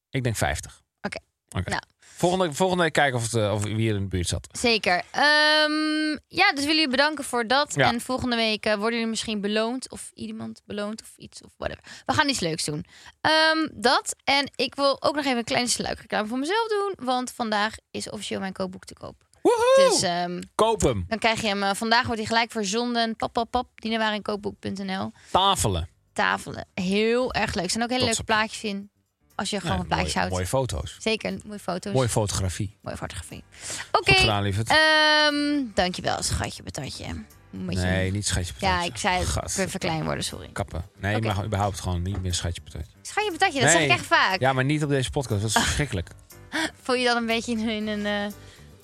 [0.09, 0.81] Ik denk 50.
[1.01, 1.17] Oké.
[1.57, 1.69] Oké.
[1.69, 1.81] Nou.
[2.23, 4.47] Volgende, volgende week kijken of, het, eh, of wie hier in de buurt zat.
[4.51, 5.03] Zeker.
[5.11, 7.73] Ehm, ja, dus willen jullie bedanken voor dat.
[7.75, 7.87] Ja.
[7.87, 9.91] En volgende week eh, worden jullie misschien beloond.
[9.91, 11.83] Of iemand beloond of iets of whatever.
[12.05, 12.85] We gaan iets leuks doen.
[13.21, 14.15] Ehm, dat.
[14.23, 16.93] En ik wil ook nog even een kleine sluikreclame voor mezelf doen.
[17.05, 19.15] Want vandaag is officieel mijn kookboek te koop.
[19.41, 19.89] Woehoe!
[19.89, 21.05] Dus ehm, Koop hem.
[21.07, 21.63] dan krijg je hem.
[21.63, 23.15] eh, vandaag wordt hij gelijk verzonden.
[23.15, 23.67] Pap, pap, pap.
[23.75, 25.11] Dienenwarenkookboek.nl.
[25.31, 25.89] Tafelen.
[26.13, 26.67] Tafelen.
[26.73, 27.63] Heel erg leuk.
[27.63, 28.91] Er zijn ook hele leuke plaatjes in.
[29.35, 30.33] Als je gewoon Ja, van plaatjes mooie, houdt.
[30.33, 30.95] mooie foto's.
[30.99, 31.37] Zeker.
[31.45, 31.93] Mooie foto's.
[31.93, 32.75] Mooie fotografie.
[32.81, 33.43] Mooie fotografie.
[33.91, 34.13] Oké.
[34.13, 34.69] Gedaan, lieverd.
[34.69, 37.05] Ehm, dankjewel, schatje, patatje.
[37.49, 38.91] Moet je- nee, niet schatje Ja, patatje.
[38.91, 39.25] ik zei
[39.61, 40.49] het verklein worden, sorry.
[40.53, 40.85] Kappen.
[40.99, 42.91] Nee, maar überhaupt gewoon niet meer schatje patatje.
[43.01, 44.39] Schatje, patatje, dat zeg ik echt vaak.
[44.39, 45.41] Ja, maar niet op deze podcast.
[45.41, 46.09] Dat is verschrikkelijk.
[46.83, 48.05] Voel je dan een beetje in een...
[48.05, 48.33] eh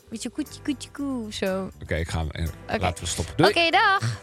[0.09, 1.71] beetje koetje, koetje, koe, zo.
[1.81, 2.25] Oké, ik ga.
[2.31, 2.47] eh.
[2.79, 3.45] Laten we stoppen.
[3.47, 4.17] Oké, dag.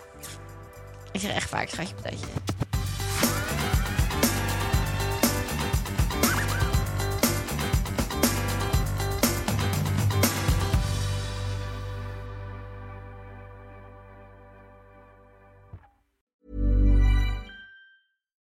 [1.13, 2.27] Ik zeg echt vaak schatje, patatje.